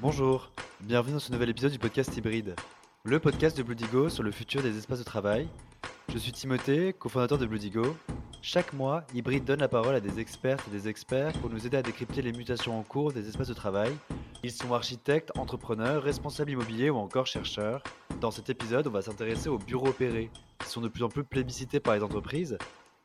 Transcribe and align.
Bonjour, 0.00 0.52
bienvenue 0.78 1.14
dans 1.14 1.18
ce 1.18 1.32
nouvel 1.32 1.48
épisode 1.48 1.72
du 1.72 1.78
podcast 1.80 2.16
Hybride, 2.16 2.54
le 3.02 3.18
podcast 3.18 3.58
de 3.58 3.64
Bloodigo 3.64 4.08
sur 4.08 4.22
le 4.22 4.30
futur 4.30 4.62
des 4.62 4.78
espaces 4.78 5.00
de 5.00 5.04
travail. 5.04 5.48
Je 6.12 6.18
suis 6.18 6.30
Timothée, 6.30 6.92
cofondateur 6.92 7.36
de 7.36 7.46
Bloodigo. 7.46 7.96
Chaque 8.40 8.72
mois, 8.74 9.02
Hybride 9.12 9.44
donne 9.44 9.58
la 9.58 9.66
parole 9.66 9.96
à 9.96 10.00
des 10.00 10.20
expertes 10.20 10.62
et 10.68 10.70
des 10.70 10.86
experts 10.86 11.32
pour 11.40 11.50
nous 11.50 11.66
aider 11.66 11.78
à 11.78 11.82
décrypter 11.82 12.22
les 12.22 12.30
mutations 12.30 12.78
en 12.78 12.84
cours 12.84 13.12
des 13.12 13.28
espaces 13.28 13.48
de 13.48 13.54
travail. 13.54 13.92
Ils 14.44 14.52
sont 14.52 14.72
architectes, 14.72 15.36
entrepreneurs, 15.36 16.04
responsables 16.04 16.52
immobiliers 16.52 16.90
ou 16.90 16.96
encore 16.96 17.26
chercheurs. 17.26 17.82
Dans 18.20 18.30
cet 18.30 18.50
épisode, 18.50 18.86
on 18.86 18.92
va 18.92 19.02
s'intéresser 19.02 19.48
aux 19.48 19.58
bureaux 19.58 19.88
opérés, 19.88 20.30
qui 20.60 20.68
sont 20.68 20.80
de 20.80 20.86
plus 20.86 21.02
en 21.02 21.08
plus 21.08 21.24
plébiscités 21.24 21.80
par 21.80 21.96
les 21.96 22.04
entreprises. 22.04 22.56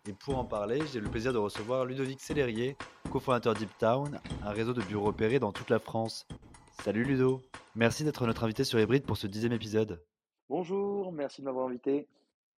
Et 0.07 0.13
pour 0.13 0.37
en 0.37 0.45
parler, 0.45 0.79
j'ai 0.93 0.99
le 0.99 1.09
plaisir 1.09 1.33
de 1.33 1.39
recevoir 1.39 1.85
Ludovic 1.85 2.21
Célérier, 2.21 2.77
cofondateur 3.09 3.55
Deep 3.55 3.75
Town, 3.79 4.19
un 4.45 4.51
réseau 4.51 4.73
de 4.73 4.81
bureaux 4.83 5.07
opérés 5.07 5.39
dans 5.39 5.53
toute 5.53 5.71
la 5.71 5.79
France. 5.79 6.27
Salut 6.81 7.05
Ludo, 7.05 7.41
merci 7.75 8.03
d'être 8.03 8.25
notre 8.25 8.43
invité 8.43 8.63
sur 8.65 8.77
Hybride 8.79 9.05
pour 9.05 9.15
ce 9.15 9.27
dixième 9.27 9.53
épisode. 9.53 10.03
Bonjour, 10.49 11.13
merci 11.13 11.41
de 11.41 11.45
m'avoir 11.45 11.67
invité. 11.67 12.07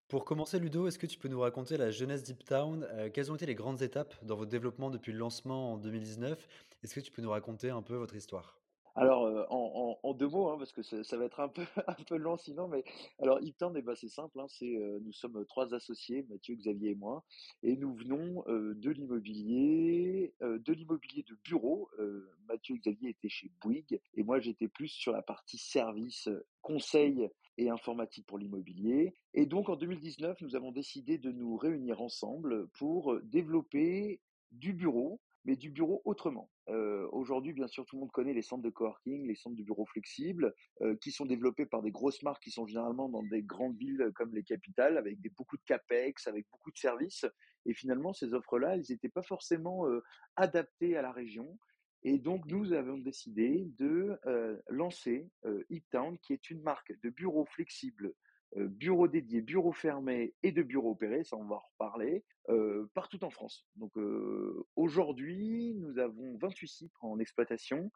Pour 0.08 0.24
commencer 0.24 0.58
Ludo, 0.58 0.86
est-ce 0.86 0.98
que 0.98 1.06
tu 1.06 1.18
peux 1.18 1.28
nous 1.28 1.40
raconter 1.40 1.76
la 1.76 1.90
jeunesse 1.90 2.22
Deep 2.22 2.44
Town 2.44 2.86
euh, 2.92 3.10
Quelles 3.12 3.30
ont 3.30 3.34
été 3.34 3.44
les 3.44 3.54
grandes 3.54 3.82
étapes 3.82 4.14
dans 4.24 4.36
votre 4.36 4.50
développement 4.50 4.88
depuis 4.88 5.12
le 5.12 5.18
lancement 5.18 5.74
en 5.74 5.76
2019 5.76 6.48
Est-ce 6.82 6.94
que 6.94 7.00
tu 7.00 7.12
peux 7.12 7.20
nous 7.20 7.30
raconter 7.30 7.68
un 7.68 7.82
peu 7.82 7.96
votre 7.96 8.14
histoire? 8.14 8.58
Alors, 8.96 9.24
euh, 9.24 9.44
en, 9.50 9.98
en, 10.02 10.08
en, 10.08 10.14
deux 10.14 10.28
mots, 10.28 10.50
hein, 10.50 10.56
parce 10.56 10.72
que 10.72 10.82
ça, 10.82 11.02
ça, 11.02 11.16
va 11.16 11.24
être 11.24 11.40
un 11.40 11.48
peu, 11.48 11.64
un 11.88 11.96
peu 12.06 12.16
long 12.16 12.36
sinon, 12.36 12.68
mais 12.68 12.84
alors 13.20 13.42
Iptown, 13.42 13.74
eh 13.76 13.82
ben, 13.82 13.96
c'est 13.96 14.08
simple, 14.08 14.38
hein, 14.38 14.46
c'est, 14.48 14.76
euh, 14.76 15.00
nous 15.02 15.12
sommes 15.12 15.44
trois 15.46 15.74
associés, 15.74 16.24
Mathieu, 16.30 16.54
Xavier 16.54 16.90
et 16.90 16.94
moi, 16.94 17.24
et 17.64 17.76
nous 17.76 17.92
venons 17.92 18.44
euh, 18.46 18.74
de 18.74 18.90
l'immobilier, 18.90 20.32
euh, 20.42 20.60
de 20.60 20.72
l'immobilier 20.72 21.24
de 21.24 21.36
bureau. 21.42 21.90
Euh, 21.98 22.30
Mathieu 22.46 22.76
et 22.76 22.78
Xavier 22.78 23.10
étaient 23.10 23.28
chez 23.28 23.50
Bouygues, 23.60 24.00
et 24.14 24.22
moi 24.22 24.38
j'étais 24.38 24.68
plus 24.68 24.88
sur 24.88 25.12
la 25.12 25.22
partie 25.22 25.58
service, 25.58 26.28
conseil 26.62 27.28
et 27.58 27.70
informatique 27.70 28.26
pour 28.26 28.38
l'immobilier. 28.38 29.16
Et 29.32 29.46
donc 29.46 29.68
en 29.70 29.76
2019, 29.76 30.40
nous 30.40 30.54
avons 30.54 30.70
décidé 30.70 31.18
de 31.18 31.32
nous 31.32 31.56
réunir 31.56 32.00
ensemble 32.00 32.68
pour 32.68 33.18
développer 33.22 34.20
du 34.52 34.72
bureau 34.72 35.20
mais 35.44 35.56
du 35.56 35.70
bureau 35.70 36.02
autrement. 36.04 36.50
Euh, 36.68 37.08
Aujourd'hui, 37.12 37.52
bien 37.52 37.66
sûr, 37.66 37.84
tout 37.84 37.96
le 37.96 38.00
monde 38.00 38.12
connaît 38.12 38.32
les 38.32 38.42
centres 38.42 38.62
de 38.62 38.70
coworking, 38.70 39.26
les 39.26 39.34
centres 39.34 39.56
de 39.56 39.62
bureaux 39.62 39.86
flexibles, 39.86 40.54
euh, 40.80 40.96
qui 40.96 41.12
sont 41.12 41.26
développés 41.26 41.66
par 41.66 41.82
des 41.82 41.90
grosses 41.90 42.22
marques 42.22 42.42
qui 42.42 42.50
sont 42.50 42.66
généralement 42.66 43.08
dans 43.08 43.22
des 43.22 43.42
grandes 43.42 43.76
villes 43.76 44.10
comme 44.14 44.34
les 44.34 44.42
capitales, 44.42 44.96
avec 44.96 45.18
beaucoup 45.36 45.56
de 45.56 45.62
capex, 45.64 46.26
avec 46.26 46.46
beaucoup 46.50 46.70
de 46.70 46.78
services. 46.78 47.26
Et 47.66 47.74
finalement, 47.74 48.12
ces 48.12 48.34
offres-là, 48.34 48.74
elles 48.74 48.84
n'étaient 48.88 49.08
pas 49.08 49.22
forcément 49.22 49.86
euh, 49.88 50.02
adaptées 50.36 50.96
à 50.96 51.02
la 51.02 51.12
région. 51.12 51.58
Et 52.02 52.18
donc, 52.18 52.44
nous 52.46 52.72
avons 52.72 52.98
décidé 52.98 53.66
de 53.78 54.18
euh, 54.26 54.60
lancer 54.68 55.30
euh, 55.46 55.64
Town, 55.90 56.18
qui 56.18 56.34
est 56.34 56.50
une 56.50 56.60
marque 56.60 56.92
de 57.02 57.08
bureaux 57.08 57.46
flexibles 57.46 58.08
euh, 58.08 58.12
bureaux 58.56 59.08
dédiés, 59.08 59.40
bureaux 59.40 59.72
fermés 59.72 60.34
et 60.42 60.52
de 60.52 60.62
bureaux 60.62 60.92
opérés, 60.92 61.24
ça 61.24 61.36
on 61.36 61.44
va 61.44 61.56
en 61.56 61.62
reparler, 61.72 62.24
euh, 62.50 62.88
partout 62.94 63.22
en 63.24 63.30
France. 63.30 63.66
Donc 63.76 63.96
euh, 63.96 64.66
aujourd'hui, 64.76 65.74
nous 65.74 65.98
avons 65.98 66.36
28 66.38 66.68
sites 66.68 66.92
en 67.00 67.18
exploitation 67.18 67.90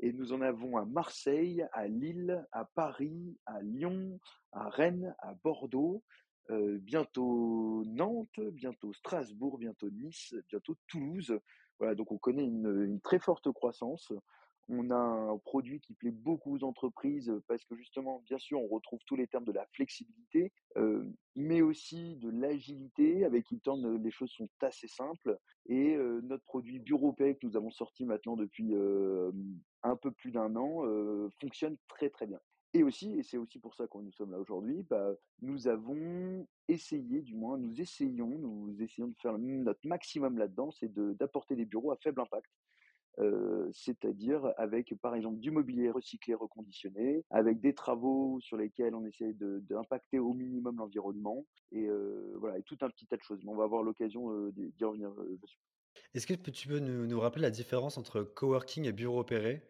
et 0.00 0.12
nous 0.12 0.32
en 0.32 0.40
avons 0.40 0.76
à 0.76 0.84
Marseille, 0.84 1.64
à 1.72 1.86
Lille, 1.86 2.44
à 2.52 2.64
Paris, 2.64 3.38
à 3.46 3.62
Lyon, 3.62 4.18
à 4.52 4.68
Rennes, 4.68 5.14
à 5.20 5.34
Bordeaux, 5.42 6.02
euh, 6.50 6.78
bientôt 6.78 7.84
Nantes, 7.86 8.40
bientôt 8.52 8.92
Strasbourg, 8.92 9.58
bientôt 9.58 9.90
Nice, 9.90 10.34
bientôt 10.48 10.76
Toulouse. 10.88 11.38
Voilà, 11.78 11.94
donc 11.94 12.10
on 12.12 12.18
connaît 12.18 12.44
une 12.44 13.00
très 13.00 13.18
forte 13.18 13.50
croissance. 13.52 14.12
On 14.68 14.90
a 14.90 14.96
un 14.96 15.38
produit 15.38 15.80
qui 15.80 15.94
plaît 15.94 16.10
beaucoup 16.10 16.56
aux 16.56 16.64
entreprises 16.64 17.32
parce 17.48 17.64
que 17.64 17.76
justement, 17.76 18.22
bien 18.26 18.38
sûr, 18.38 18.60
on 18.62 18.68
retrouve 18.68 19.00
tous 19.06 19.16
les 19.16 19.26
termes 19.26 19.44
de 19.44 19.52
la 19.52 19.66
flexibilité, 19.72 20.52
mais 21.36 21.60
aussi 21.60 22.16
de 22.16 22.30
l'agilité. 22.30 23.24
Avec 23.24 23.50
Hilton, 23.50 23.98
les 24.02 24.10
choses 24.10 24.30
sont 24.30 24.48
assez 24.62 24.88
simples. 24.88 25.38
Et 25.66 25.96
notre 26.22 26.44
produit 26.44 26.78
Bureau 26.78 27.12
Pay 27.12 27.36
que 27.36 27.46
nous 27.46 27.56
avons 27.56 27.70
sorti 27.70 28.06
maintenant 28.06 28.36
depuis 28.36 28.74
un 29.82 29.96
peu 29.96 30.10
plus 30.10 30.30
d'un 30.30 30.56
an 30.56 30.82
fonctionne 31.40 31.76
très 31.88 32.08
très 32.08 32.26
bien. 32.26 32.40
Et 32.76 32.82
aussi, 32.82 33.12
et 33.16 33.22
c'est 33.22 33.36
aussi 33.36 33.60
pour 33.60 33.74
ça 33.76 33.86
que 33.86 33.98
nous 33.98 34.10
sommes 34.10 34.32
là 34.32 34.40
aujourd'hui, 34.40 34.82
bah, 34.90 35.14
nous 35.42 35.68
avons 35.68 36.44
essayé, 36.66 37.22
du 37.22 37.36
moins, 37.36 37.56
nous 37.56 37.80
essayons, 37.80 38.26
nous 38.26 38.82
essayons 38.82 39.08
de 39.08 39.16
faire 39.22 39.38
notre 39.38 39.86
maximum 39.86 40.38
là-dedans, 40.38 40.72
c'est 40.72 40.92
d'apporter 40.92 41.54
des 41.54 41.66
bureaux 41.66 41.92
à 41.92 41.96
faible 41.96 42.20
impact. 42.20 42.50
C'est-à-dire 43.72 44.52
avec 44.56 44.94
par 45.00 45.14
exemple 45.14 45.38
du 45.38 45.50
mobilier 45.50 45.90
recyclé, 45.90 46.34
reconditionné, 46.34 47.24
avec 47.30 47.60
des 47.60 47.74
travaux 47.74 48.38
sur 48.40 48.56
lesquels 48.56 48.94
on 48.94 49.04
essaie 49.04 49.34
d'impacter 49.34 50.18
au 50.18 50.32
minimum 50.32 50.76
l'environnement, 50.78 51.44
et 51.72 51.88
voilà, 52.36 52.58
et 52.58 52.62
tout 52.62 52.78
un 52.80 52.90
petit 52.90 53.06
tas 53.06 53.16
de 53.16 53.22
choses. 53.22 53.40
Mais 53.44 53.50
on 53.50 53.56
va 53.56 53.64
avoir 53.64 53.82
l'occasion 53.82 54.48
d'y 54.50 54.84
revenir. 54.84 55.12
Est-ce 56.14 56.26
que 56.26 56.34
tu 56.34 56.68
peux 56.68 56.80
nous, 56.80 57.06
nous, 57.06 57.20
rappeler 57.20 57.42
la 57.42 57.50
différence 57.50 57.98
entre 57.98 58.22
coworking 58.22 58.84
et 58.86 58.92
bureau 58.92 59.20
opéré? 59.20 59.62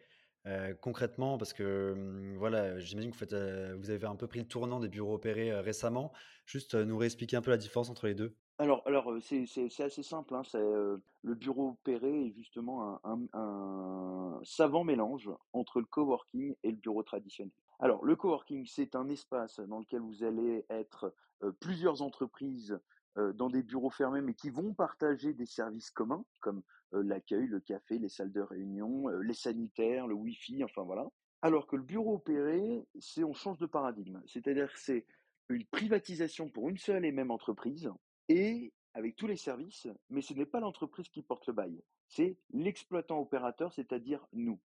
Concrètement, 0.80 1.38
parce 1.38 1.54
que 1.54 1.92
hum, 1.92 2.36
voilà, 2.36 2.78
j'imagine 2.78 3.12
que 3.12 3.16
vous, 3.16 3.80
vous 3.80 3.90
avez 3.90 4.06
un 4.06 4.16
peu 4.16 4.26
pris 4.26 4.40
le 4.40 4.46
tournant 4.46 4.80
des 4.80 4.88
bureaux 4.88 5.14
opérés 5.14 5.52
récemment. 5.60 6.12
Juste 6.44 6.74
nous 6.74 6.98
réexpliquer 6.98 7.36
un 7.36 7.42
peu 7.42 7.50
la 7.50 7.56
différence 7.56 7.88
entre 7.88 8.06
les 8.06 8.14
deux. 8.14 8.36
Alors, 8.58 8.84
c'est 9.20 9.80
assez 9.80 10.02
simple. 10.02 10.34
Hein, 10.34 10.42
le 10.52 11.34
bureau 11.34 11.70
opéré 11.70 12.26
est 12.26 12.32
justement 12.32 13.00
un, 13.04 14.40
savant 14.44 14.84
mélange 14.84 15.30
entre 15.52 15.80
le 15.80 15.86
coworking 15.86 16.54
et 16.62 16.70
le 16.70 16.76
bureau 16.76 17.02
traditionnel. 17.02 17.52
Alors, 17.80 18.04
le 18.04 18.14
coworking, 18.14 18.64
c'est 18.66 18.94
un 18.94 19.08
espace 19.08 19.58
dans 19.58 19.80
lequel 19.80 20.00
vous 20.00 20.22
allez 20.22 20.64
être 20.70 21.12
plusieurs 21.58 22.02
entreprises 22.02 22.78
dans 23.16 23.50
des 23.50 23.62
bureaux 23.62 23.90
fermés, 23.90 24.20
mais 24.20 24.34
qui 24.34 24.50
vont 24.50 24.72
partager 24.72 25.32
des 25.32 25.46
services 25.46 25.90
communs, 25.90 26.24
comme 26.40 26.62
l'accueil, 26.92 27.48
le 27.48 27.58
café, 27.58 27.98
les 27.98 28.08
salles 28.08 28.32
de 28.32 28.40
réunion, 28.40 29.08
les 29.08 29.34
sanitaires, 29.34 30.06
le 30.06 30.14
Wi-Fi, 30.14 30.62
enfin 30.62 30.82
voilà. 30.82 31.08
Alors 31.42 31.66
que 31.66 31.76
le 31.76 31.82
bureau 31.82 32.14
opéré, 32.14 32.86
c'est 33.00 33.24
on 33.24 33.34
change 33.34 33.58
de 33.58 33.66
paradigme. 33.66 34.22
C'est-à-dire 34.26 34.70
c'est 34.76 35.04
une 35.48 35.64
privatisation 35.66 36.48
pour 36.48 36.68
une 36.68 36.78
seule 36.78 37.04
et 37.04 37.12
même 37.12 37.30
entreprise 37.30 37.90
et 38.28 38.72
avec 38.94 39.16
tous 39.16 39.26
les 39.26 39.36
services, 39.36 39.88
mais 40.08 40.22
ce 40.22 40.34
n'est 40.34 40.46
pas 40.46 40.60
l'entreprise 40.60 41.08
qui 41.08 41.22
porte 41.22 41.46
le 41.46 41.52
bail, 41.52 41.82
c'est 42.06 42.36
l'exploitant 42.50 43.18
opérateur, 43.18 43.72
c'est-à-dire 43.72 44.24
nous. 44.32 44.60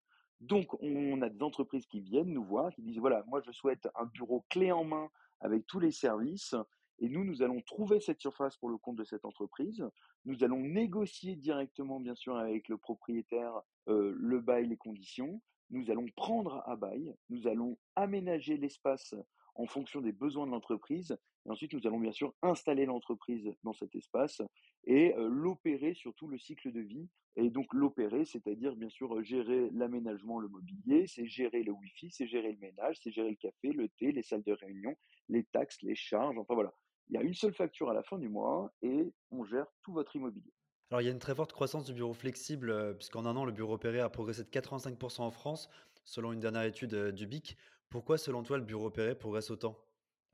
Donc, 0.41 0.75
on 0.82 1.22
a 1.22 1.28
des 1.28 1.42
entreprises 1.42 1.87
qui 1.87 2.00
viennent 2.00 2.32
nous 2.32 2.44
voir, 2.44 2.72
qui 2.75 2.82
disent, 2.82 2.98
voilà, 2.98 3.22
moi, 3.26 3.41
je 3.44 3.53
souhaite 3.53 3.88
un 3.94 4.06
bureau 4.06 4.44
clé 4.48 4.72
en 4.72 4.84
main 4.84 5.10
avec 5.41 5.66
tous 5.66 5.78
les 5.78 5.93
services, 5.93 6.54
et 7.00 7.09
nous, 7.09 7.25
nous 7.25 7.43
allons 7.43 7.60
trouver 7.60 8.00
cette 8.00 8.20
surface 8.20 8.56
pour 8.56 8.70
le 8.70 8.78
compte 8.78 8.97
de 8.97 9.04
cette 9.04 9.25
entreprise. 9.25 9.84
Nous 10.25 10.44
allons 10.44 10.60
négocier 10.60 11.34
directement, 11.34 11.98
bien 11.98 12.14
sûr, 12.14 12.37
avec 12.37 12.69
le 12.69 12.78
propriétaire 12.78 13.60
euh, 13.88 14.14
le 14.16 14.41
bail, 14.41 14.69
les 14.69 14.76
conditions. 14.76 15.43
Nous 15.70 15.91
allons 15.91 16.06
prendre 16.16 16.62
à 16.66 16.76
bail. 16.76 17.14
Nous 17.31 17.48
allons 17.48 17.76
aménager 17.97 18.56
l'espace 18.56 19.14
en 19.54 19.66
fonction 19.66 20.00
des 20.00 20.12
besoins 20.12 20.47
de 20.47 20.53
l'entreprise. 20.53 21.16
Et 21.47 21.50
ensuite, 21.50 21.72
nous 21.72 21.87
allons 21.87 22.00
bien 22.00 22.12
sûr 22.12 22.34
installer 22.42 22.87
l'entreprise 22.87 23.53
dans 23.62 23.72
cet 23.72 23.94
espace 23.94 24.42
et 24.87 25.15
euh, 25.16 25.28
l'opérer 25.28 25.94
sur 25.94 26.15
tout 26.15 26.28
le 26.28 26.38
cycle 26.38 26.72
de 26.72 26.81
vie. 26.81 27.09
Et 27.37 27.50
donc 27.50 27.72
l'opérer, 27.72 28.25
c'est-à-dire 28.25 28.76
bien 28.76 28.88
sûr 28.88 29.22
gérer 29.25 29.69
l'aménagement, 29.72 30.38
le 30.38 30.48
mobilier, 30.48 31.06
c'est 31.06 31.26
gérer 31.26 31.62
le 31.62 31.72
Wi-Fi, 31.72 32.10
c'est 32.10 32.28
gérer 32.28 32.53
le 32.53 32.59
ménage, 32.59 32.98
c'est 33.03 33.10
gérer 33.10 33.31
le 33.31 33.37
café, 33.37 33.72
le 33.72 33.88
thé, 33.88 34.12
les 34.12 34.22
salles 34.22 34.44
de 34.44 34.53
réunion, 34.53 34.94
les 35.28 35.44
taxes, 35.44 35.82
les 35.82 35.97
charges. 35.97 36.38
Enfin 36.38 36.54
voilà, 36.54 36.72
il 37.09 37.14
y 37.14 37.19
a 37.19 37.22
une 37.22 37.34
seule 37.34 37.54
facture 37.54 37.91
à 37.91 37.94
la 37.94 38.03
fin 38.03 38.19
du 38.19 38.28
mois 38.28 38.72
et 38.82 39.12
on 39.31 39.44
gère 39.44 39.67
tout 39.82 39.93
votre 39.93 40.14
immobilier. 40.14 40.52
Alors, 40.90 41.00
il 41.00 41.06
y 41.06 41.08
a 41.08 41.12
une 41.12 41.19
très 41.19 41.34
forte 41.34 41.52
croissance 41.52 41.84
du 41.84 41.93
bureau 41.93 42.14
flexible, 42.14 42.70
euh, 42.70 42.93
puisqu'en 42.93 43.26
un 43.26 43.37
an, 43.37 43.44
le 43.44 43.52
bureau 43.52 43.75
opéré 43.75 44.00
a 44.00 44.08
progressé 44.08 44.44
de 44.44 44.50
85% 44.50 45.23
en 45.23 45.31
France, 45.31 45.69
selon 46.05 46.32
une 46.32 46.40
dernière 46.40 46.62
étude 46.62 46.94
euh, 46.94 47.11
du 47.11 47.26
BIC. 47.26 47.56
Pourquoi, 47.94 48.19
selon 48.19 48.43
toi, 48.43 48.58
le 48.58 48.64
bureau 48.64 48.87
opéré 48.87 49.14
progresse 49.14 49.52
autant? 49.52 49.79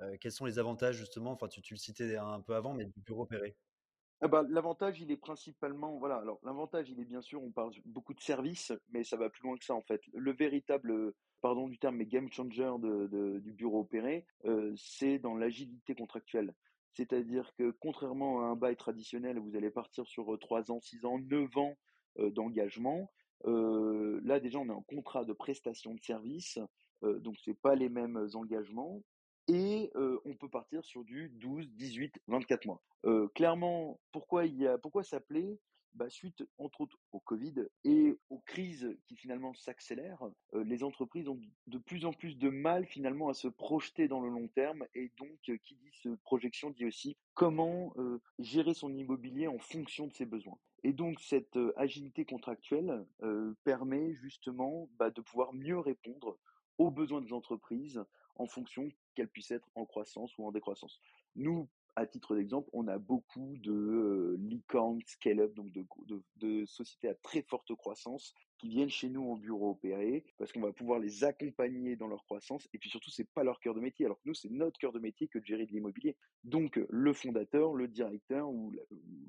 Euh, 0.00 0.16
Quels 0.18 0.32
sont 0.32 0.46
les 0.46 0.58
avantages, 0.58 0.96
justement? 0.96 1.32
Enfin, 1.32 1.46
tu, 1.46 1.60
le 1.74 1.76
citais 1.76 2.16
un 2.16 2.40
peu 2.40 2.54
avant, 2.54 2.72
mais 2.72 2.86
du 2.86 3.00
bureau 3.02 3.24
opéré 3.24 3.54
ah 4.22 4.28
bah, 4.28 4.46
L'avantage, 4.48 4.98
il 5.02 5.10
est 5.10 5.18
principalement, 5.18 5.98
voilà, 5.98 6.16
alors 6.16 6.40
l'avantage, 6.42 6.88
il 6.88 6.98
est 6.98 7.04
bien 7.04 7.20
sûr, 7.20 7.42
on 7.42 7.50
parle 7.50 7.72
beaucoup 7.84 8.14
de 8.14 8.20
services, 8.20 8.72
mais 8.88 9.04
ça 9.04 9.18
va 9.18 9.28
plus 9.28 9.42
loin 9.42 9.58
que 9.58 9.64
ça, 9.66 9.74
en 9.74 9.82
fait. 9.82 10.00
Le 10.14 10.32
véritable, 10.32 11.12
pardon 11.42 11.68
du 11.68 11.78
terme, 11.78 11.96
mais 11.96 12.06
game 12.06 12.32
changer 12.32 12.66
du 12.80 13.52
bureau 13.52 13.80
opéré, 13.80 14.24
euh, 14.46 14.72
c'est 14.78 15.18
dans 15.18 15.36
l'agilité 15.36 15.94
contractuelle. 15.94 16.54
C'est-à-dire 16.94 17.52
que 17.58 17.72
contrairement 17.72 18.40
à 18.40 18.44
un 18.44 18.56
bail 18.56 18.76
traditionnel, 18.76 19.38
vous 19.38 19.54
allez 19.54 19.70
partir 19.70 20.06
sur 20.06 20.34
3 20.38 20.70
ans, 20.70 20.80
6 20.80 21.04
ans, 21.04 21.18
9 21.18 21.54
ans 21.58 21.76
euh, 22.20 22.30
d'engagement. 22.30 23.10
Euh, 23.46 24.20
là, 24.24 24.40
déjà, 24.40 24.58
on 24.58 24.68
est 24.68 24.72
en 24.72 24.82
contrat 24.82 25.26
de 25.26 25.32
prestation 25.32 25.94
de 25.94 26.00
service, 26.00 26.58
euh, 26.58 26.66
donc 27.02 27.36
c'est 27.44 27.54
pas 27.54 27.74
les 27.74 27.88
mêmes 27.88 28.28
engagements. 28.34 29.02
Et 29.48 29.90
euh, 29.96 30.20
on 30.24 30.34
peut 30.34 30.48
partir 30.48 30.84
sur 30.84 31.02
du 31.02 31.30
12, 31.30 31.70
18, 31.70 32.20
24 32.28 32.66
mois. 32.66 32.80
Euh, 33.04 33.26
clairement, 33.34 33.98
pourquoi 34.12 34.46
il 34.46 34.54
y 34.56 34.66
a, 34.66 34.78
pourquoi 34.78 35.02
ça 35.02 35.18
bah, 35.94 36.08
suite, 36.08 36.44
entre 36.58 36.82
autres, 36.82 36.98
au 37.12 37.18
Covid 37.18 37.54
et 37.84 38.16
aux 38.28 38.38
crises 38.38 38.96
qui 39.06 39.16
finalement 39.16 39.54
s'accélèrent, 39.54 40.22
euh, 40.54 40.62
les 40.64 40.84
entreprises 40.84 41.28
ont 41.28 41.40
de 41.66 41.78
plus 41.78 42.04
en 42.04 42.12
plus 42.12 42.38
de 42.38 42.48
mal 42.48 42.86
finalement 42.86 43.28
à 43.28 43.34
se 43.34 43.48
projeter 43.48 44.06
dans 44.06 44.20
le 44.20 44.28
long 44.28 44.48
terme 44.48 44.86
et 44.94 45.10
donc 45.18 45.38
euh, 45.48 45.56
qui 45.58 45.74
dit 45.74 45.90
ce 46.02 46.10
projection 46.22 46.70
dit 46.70 46.86
aussi 46.86 47.16
comment 47.34 47.92
euh, 47.96 48.20
gérer 48.38 48.74
son 48.74 48.94
immobilier 48.94 49.48
en 49.48 49.58
fonction 49.58 50.06
de 50.06 50.12
ses 50.12 50.26
besoins. 50.26 50.58
Et 50.84 50.92
donc 50.92 51.20
cette 51.20 51.58
agilité 51.76 52.24
contractuelle 52.24 53.04
permet 53.64 54.14
justement 54.14 54.88
bah, 54.98 55.10
de 55.10 55.20
pouvoir 55.20 55.52
mieux 55.52 55.78
répondre 55.78 56.38
aux 56.80 56.90
besoins 56.90 57.20
des 57.20 57.34
entreprises 57.34 58.02
en 58.36 58.46
fonction 58.46 58.90
qu'elles 59.14 59.28
puissent 59.28 59.50
être 59.50 59.68
en 59.74 59.84
croissance 59.84 60.36
ou 60.38 60.46
en 60.46 60.50
décroissance. 60.50 60.98
Nous, 61.36 61.68
à 61.94 62.06
titre 62.06 62.34
d'exemple, 62.34 62.70
on 62.72 62.88
a 62.88 62.96
beaucoup 62.96 63.54
de 63.58 63.70
euh, 63.70 64.36
licornes, 64.38 65.02
scale-up, 65.04 65.52
donc 65.52 65.70
de, 65.72 66.64
sociétés 66.64 67.08
à 67.08 67.14
très 67.16 67.42
forte 67.42 67.74
croissance 67.74 68.34
qui 68.60 68.68
viennent 68.68 68.90
chez 68.90 69.08
nous 69.08 69.22
en 69.22 69.36
bureau 69.36 69.70
opérer 69.70 70.22
parce 70.36 70.52
qu'on 70.52 70.60
va 70.60 70.72
pouvoir 70.72 70.98
les 70.98 71.24
accompagner 71.24 71.96
dans 71.96 72.08
leur 72.08 72.22
croissance 72.24 72.68
et 72.74 72.78
puis 72.78 72.90
surtout 72.90 73.10
c'est 73.10 73.28
pas 73.32 73.42
leur 73.42 73.58
cœur 73.58 73.74
de 73.74 73.80
métier 73.80 74.04
alors 74.04 74.18
que 74.18 74.28
nous 74.28 74.34
c'est 74.34 74.50
notre 74.50 74.78
cœur 74.78 74.92
de 74.92 74.98
métier 74.98 75.28
que 75.28 75.38
de 75.38 75.44
gérer 75.46 75.64
de 75.64 75.72
l'immobilier. 75.72 76.16
Donc 76.44 76.78
le 76.90 77.12
fondateur, 77.14 77.72
le 77.72 77.88
directeur 77.88 78.50
ou, 78.50 78.70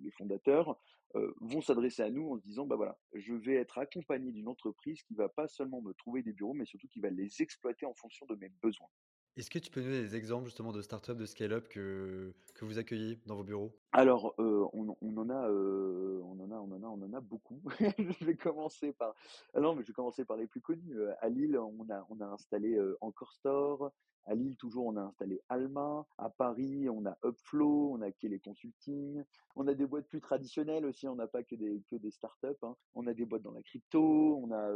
les 0.02 0.12
fondateurs 0.12 0.78
euh, 1.16 1.34
vont 1.40 1.62
s'adresser 1.62 2.02
à 2.04 2.10
nous 2.10 2.34
en 2.34 2.38
se 2.38 2.44
disant 2.44 2.66
bah 2.66 2.98
je 3.14 3.34
vais 3.34 3.56
être 3.56 3.78
accompagné 3.78 4.34
d'une 4.34 4.50
entreprise 4.50 5.02
qui 5.04 5.16
va 5.16 5.30
pas 5.30 5.48
seulement 5.48 5.82
me 5.82 5.94
trouver 5.94 6.24
des 6.24 6.34
bureaux 6.34 6.54
mais 6.54 6.66
surtout 6.66 6.90
qui 6.90 7.00
va 7.00 7.10
les 7.10 7.42
exploiter 7.42 7.86
en 7.86 7.94
fonction 7.94 8.26
de 8.26 8.36
mes 8.36 8.50
besoins. 8.62 8.90
Est-ce 9.38 9.50
que 9.50 9.60
tu 9.60 9.72
peux 9.72 9.80
nous 9.80 9.88
donner 9.88 10.02
des 10.02 10.16
exemples 10.18 10.46
justement 10.46 10.74
de 10.74 10.82
startups, 10.82 11.16
de 11.16 11.26
scale-up 11.26 11.70
que, 11.70 12.34
que 12.54 12.66
vous 12.66 12.78
accueillez 12.78 13.20
dans 13.26 13.36
vos 13.36 13.44
bureaux? 13.44 13.72
Alors, 13.94 14.36
on, 14.38 14.90
en 14.90 15.30
a, 15.30 15.50
on 15.50 16.40
en 16.40 16.52
a, 16.52 16.56
on 16.56 16.72
en 16.72 16.84
a, 16.84 16.88
on 16.88 17.02
en 17.02 17.14
a 17.14 17.22
beaucoup. 17.22 17.62
je 17.98 18.26
vais 18.26 18.36
commencer 18.36 18.92
par, 18.92 19.16
ah 19.54 19.62
non, 19.62 19.74
mais 19.74 19.84
je 19.84 19.88
vais 19.88 19.94
commencer 19.94 20.26
par 20.26 20.36
les 20.36 20.48
plus 20.48 20.60
connus. 20.60 20.98
À 21.22 21.30
Lille, 21.30 21.58
on 21.58 21.90
a, 21.90 22.06
on 22.10 22.20
a 22.20 22.26
installé 22.26 22.78
Encore 23.00 23.32
Store. 23.32 23.92
À 24.26 24.36
Lille, 24.36 24.56
toujours, 24.58 24.86
on 24.86 24.98
a 24.98 25.02
installé 25.02 25.42
Alma. 25.50 26.06
À 26.18 26.30
Paris, 26.30 26.90
on 26.90 27.06
a 27.06 27.18
Upflow, 27.24 27.94
on 27.94 28.02
a 28.02 28.12
Kelly 28.12 28.40
Consulting. 28.40 29.24
On 29.56 29.68
a 29.68 29.74
des 29.74 29.86
boîtes 29.86 30.08
plus 30.08 30.22
traditionnelles 30.22 30.86
aussi. 30.86 31.08
On 31.08 31.16
n'a 31.16 31.28
pas 31.28 31.44
que 31.44 31.56
des, 31.56 31.82
que 31.90 31.96
des 31.96 32.12
startups. 32.12 32.48
Hein. 32.64 32.76
On 32.94 33.08
a 33.08 33.14
des 33.14 33.26
boîtes 33.26 33.42
dans 33.42 33.54
la 33.54 33.64
crypto. 33.64 34.40
On 34.44 34.52
a 34.52 34.70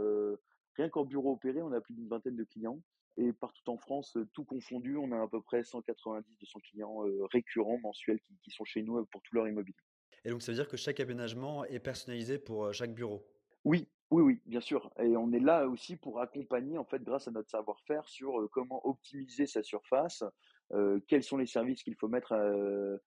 Rien 0.77 0.89
qu'en 0.89 1.05
bureau 1.05 1.33
opéré, 1.33 1.61
on 1.61 1.71
a 1.71 1.81
plus 1.81 1.93
d'une 1.93 2.07
vingtaine 2.07 2.35
de 2.35 2.43
clients. 2.43 2.81
Et 3.17 3.31
partout 3.31 3.61
en 3.67 3.77
France, 3.77 4.17
tout 4.33 4.43
confondu, 4.43 4.97
on 4.97 5.11
a 5.11 5.21
à 5.21 5.27
peu 5.27 5.41
près 5.41 5.61
190-200 5.61 6.59
clients 6.69 6.97
récurrents 7.31 7.79
mensuels 7.79 8.19
qui, 8.43 8.51
sont 8.51 8.65
chez 8.65 8.83
nous 8.83 9.05
pour 9.05 9.21
tout 9.21 9.35
leur 9.35 9.47
immobilier. 9.47 9.77
Et 10.25 10.31
donc 10.31 10.41
ça 10.41 10.51
veut 10.51 10.57
dire 10.57 10.67
que 10.67 10.75
chaque 10.75 10.99
aménagement 10.99 11.63
est 11.65 11.79
personnalisé 11.79 12.39
pour 12.39 12.73
chaque 12.73 12.93
bureau? 12.93 13.25
Oui, 13.63 13.87
oui, 14.11 14.21
oui, 14.21 14.41
bien 14.45 14.59
sûr. 14.59 14.91
Et 14.99 15.15
on 15.15 15.31
est 15.31 15.39
là 15.39 15.67
aussi 15.67 15.95
pour 15.95 16.19
accompagner, 16.19 16.77
en 16.77 16.83
fait, 16.83 17.01
grâce 17.03 17.27
à 17.27 17.31
notre 17.31 17.49
savoir-faire, 17.49 18.07
sur 18.09 18.49
comment 18.51 18.85
optimiser 18.85 19.45
sa 19.45 19.63
surface, 19.63 20.23
quels 21.07 21.23
sont 21.23 21.37
les 21.37 21.45
services 21.45 21.83
qu'il 21.83 21.95
faut 21.95 22.09
mettre 22.09 22.35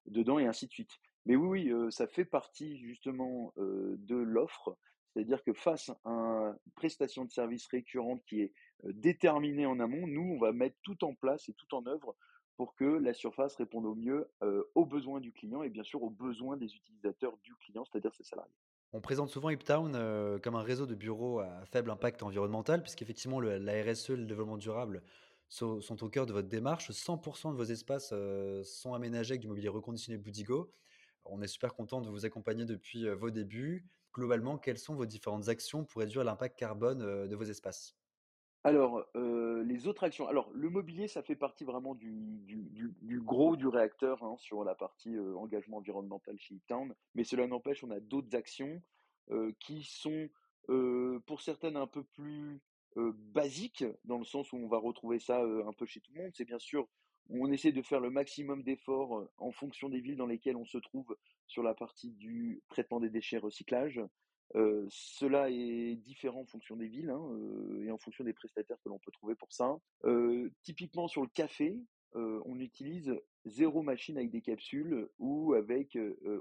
dedans 0.06 0.38
et 0.38 0.46
ainsi 0.46 0.66
de 0.66 0.72
suite. 0.72 0.92
Mais 1.26 1.36
oui, 1.36 1.70
oui, 1.70 1.92
ça 1.92 2.06
fait 2.06 2.24
partie 2.24 2.78
justement 2.78 3.52
de 3.56 4.16
l'offre 4.16 4.76
c'est-à-dire 5.18 5.42
que 5.42 5.52
face 5.52 5.90
à 6.04 6.10
une 6.10 6.54
prestation 6.76 7.24
de 7.24 7.30
service 7.32 7.66
récurrente 7.66 8.22
qui 8.24 8.42
est 8.42 8.52
déterminée 8.84 9.66
en 9.66 9.80
amont, 9.80 10.06
nous, 10.06 10.36
on 10.36 10.38
va 10.38 10.52
mettre 10.52 10.76
tout 10.84 11.04
en 11.04 11.12
place 11.12 11.48
et 11.48 11.54
tout 11.54 11.74
en 11.74 11.84
œuvre 11.86 12.14
pour 12.56 12.76
que 12.76 12.84
la 12.84 13.12
surface 13.12 13.56
réponde 13.56 13.84
au 13.84 13.96
mieux 13.96 14.30
aux 14.76 14.86
besoins 14.86 15.18
du 15.18 15.32
client 15.32 15.64
et 15.64 15.70
bien 15.70 15.82
sûr 15.82 16.04
aux 16.04 16.10
besoins 16.10 16.56
des 16.56 16.72
utilisateurs 16.72 17.36
du 17.42 17.52
client, 17.56 17.84
c'est-à-dire 17.84 18.14
ses 18.14 18.22
salariés. 18.22 18.54
On 18.92 19.00
présente 19.00 19.28
souvent 19.28 19.50
Hiptown 19.50 20.40
comme 20.40 20.54
un 20.54 20.62
réseau 20.62 20.86
de 20.86 20.94
bureaux 20.94 21.40
à 21.40 21.64
faible 21.66 21.90
impact 21.90 22.22
environnemental, 22.22 22.80
puisqu'effectivement 22.80 23.40
la 23.40 23.82
RSE, 23.82 24.10
le 24.10 24.24
développement 24.24 24.56
durable, 24.56 25.02
sont, 25.48 25.80
au 26.00 26.08
cœur 26.08 26.26
de 26.26 26.32
votre 26.32 26.48
démarche. 26.48 26.92
100% 26.92 27.50
de 27.50 27.56
vos 27.56 27.64
espaces 27.64 28.14
sont 28.62 28.94
aménagés 28.94 29.32
avec 29.32 29.40
du 29.40 29.48
mobilier 29.48 29.68
reconditionné 29.68 30.16
Boudigo. 30.16 30.72
On 31.24 31.42
est 31.42 31.48
super 31.48 31.74
content 31.74 32.00
de 32.00 32.08
vous 32.08 32.24
accompagner 32.24 32.66
depuis 32.66 33.08
vos 33.08 33.30
débuts 33.30 33.84
globalement, 34.18 34.58
quelles 34.58 34.78
sont 34.78 34.94
vos 34.94 35.06
différentes 35.06 35.48
actions 35.48 35.84
pour 35.84 36.00
réduire 36.00 36.24
l'impact 36.24 36.58
carbone 36.58 37.26
de 37.28 37.36
vos 37.36 37.44
espaces? 37.44 37.96
Alors, 38.64 39.06
les 39.14 39.86
autres 39.86 40.04
actions. 40.04 40.26
Alors, 40.26 40.50
le 40.52 40.68
mobilier, 40.68 41.08
ça 41.08 41.22
fait 41.22 41.36
partie 41.36 41.64
vraiment 41.64 41.94
du, 41.94 42.42
du, 42.44 43.20
gros 43.20 43.56
du 43.56 43.66
réacteur 43.66 44.22
hein, 44.22 44.36
sur 44.36 44.64
la 44.64 44.74
partie 44.74 45.18
engagement 45.18 45.78
environnemental 45.78 46.38
chez 46.38 46.56
Uptown. 46.56 46.94
Mais 47.14 47.24
cela 47.24 47.46
n'empêche, 47.46 47.82
on 47.84 47.90
a 47.90 48.00
d'autres 48.00 48.36
actions 48.36 48.82
qui 49.60 49.84
sont, 49.84 50.28
pour 51.26 51.40
certaines, 51.40 51.76
un 51.76 51.86
peu 51.86 52.02
plus 52.04 52.60
basiques, 52.96 53.84
dans 54.04 54.18
le 54.18 54.24
sens 54.24 54.52
où 54.52 54.56
on 54.56 54.68
va 54.68 54.78
retrouver 54.78 55.18
ça 55.20 55.40
un 55.40 55.72
peu 55.72 55.86
chez 55.86 56.00
tout 56.00 56.12
le 56.14 56.22
monde. 56.22 56.32
C'est 56.34 56.44
bien 56.44 56.58
sûr 56.58 56.88
on 57.30 57.50
essaie 57.52 57.72
de 57.72 57.82
faire 57.82 58.00
le 58.00 58.10
maximum 58.10 58.62
d'efforts 58.62 59.18
euh, 59.18 59.30
en 59.38 59.52
fonction 59.52 59.88
des 59.88 60.00
villes 60.00 60.16
dans 60.16 60.26
lesquelles 60.26 60.56
on 60.56 60.64
se 60.64 60.78
trouve 60.78 61.16
sur 61.46 61.62
la 61.62 61.74
partie 61.74 62.10
du 62.10 62.62
traitement 62.68 63.00
des 63.00 63.10
déchets 63.10 63.38
recyclage. 63.38 64.00
Euh, 64.54 64.86
cela 64.88 65.50
est 65.50 65.96
différent 65.96 66.40
en 66.40 66.46
fonction 66.46 66.76
des 66.76 66.88
villes 66.88 67.10
hein, 67.10 67.22
euh, 67.32 67.84
et 67.84 67.90
en 67.90 67.98
fonction 67.98 68.24
des 68.24 68.32
prestataires 68.32 68.78
que 68.82 68.88
l'on 68.88 68.98
peut 68.98 69.12
trouver 69.12 69.34
pour 69.34 69.52
ça. 69.52 69.78
typiquement 70.62 71.08
sur 71.08 71.22
le 71.22 71.28
café, 71.28 71.76
on 72.14 72.58
utilise 72.58 73.14
zéro 73.44 73.82
machine 73.82 74.16
avec 74.16 74.30
des 74.30 74.40
capsules 74.40 75.08
ou 75.18 75.52
avec 75.52 75.98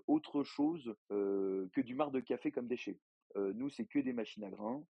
autre 0.07 0.43
chose 0.43 0.95
que 1.09 1.81
du 1.81 1.93
marc 1.93 2.13
de 2.13 2.21
café 2.21 2.51
comme 2.51 2.67
déchet. 2.67 2.97
nous, 3.35 3.69
c'est 3.69 3.85
que 3.85 3.99
des 3.99 4.13
machines 4.13 4.45
à 4.45 4.49
grains. 4.49 4.81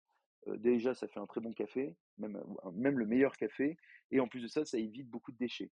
Déjà, 0.46 0.94
ça 0.94 1.08
fait 1.08 1.20
un 1.20 1.26
très 1.26 1.40
bon 1.40 1.52
café, 1.52 1.96
même, 2.18 2.98
le 2.98 3.06
meilleur 3.06 3.36
café. 3.36 3.76
Et 4.10 4.20
en 4.20 4.28
plus 4.28 4.42
de 4.42 4.48
ça, 4.48 4.64
ça 4.64 4.78
évite 4.78 5.08
beaucoup 5.08 5.32
de 5.32 5.38
déchets 5.38 5.70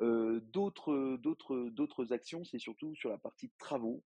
d'autres 0.00 2.12
actions, 2.12 2.44
c'est 2.44 2.58
surtout 2.58 2.94
sur 2.96 3.10
la 3.10 3.18
partie 3.18 3.50
travaux, 3.58 4.02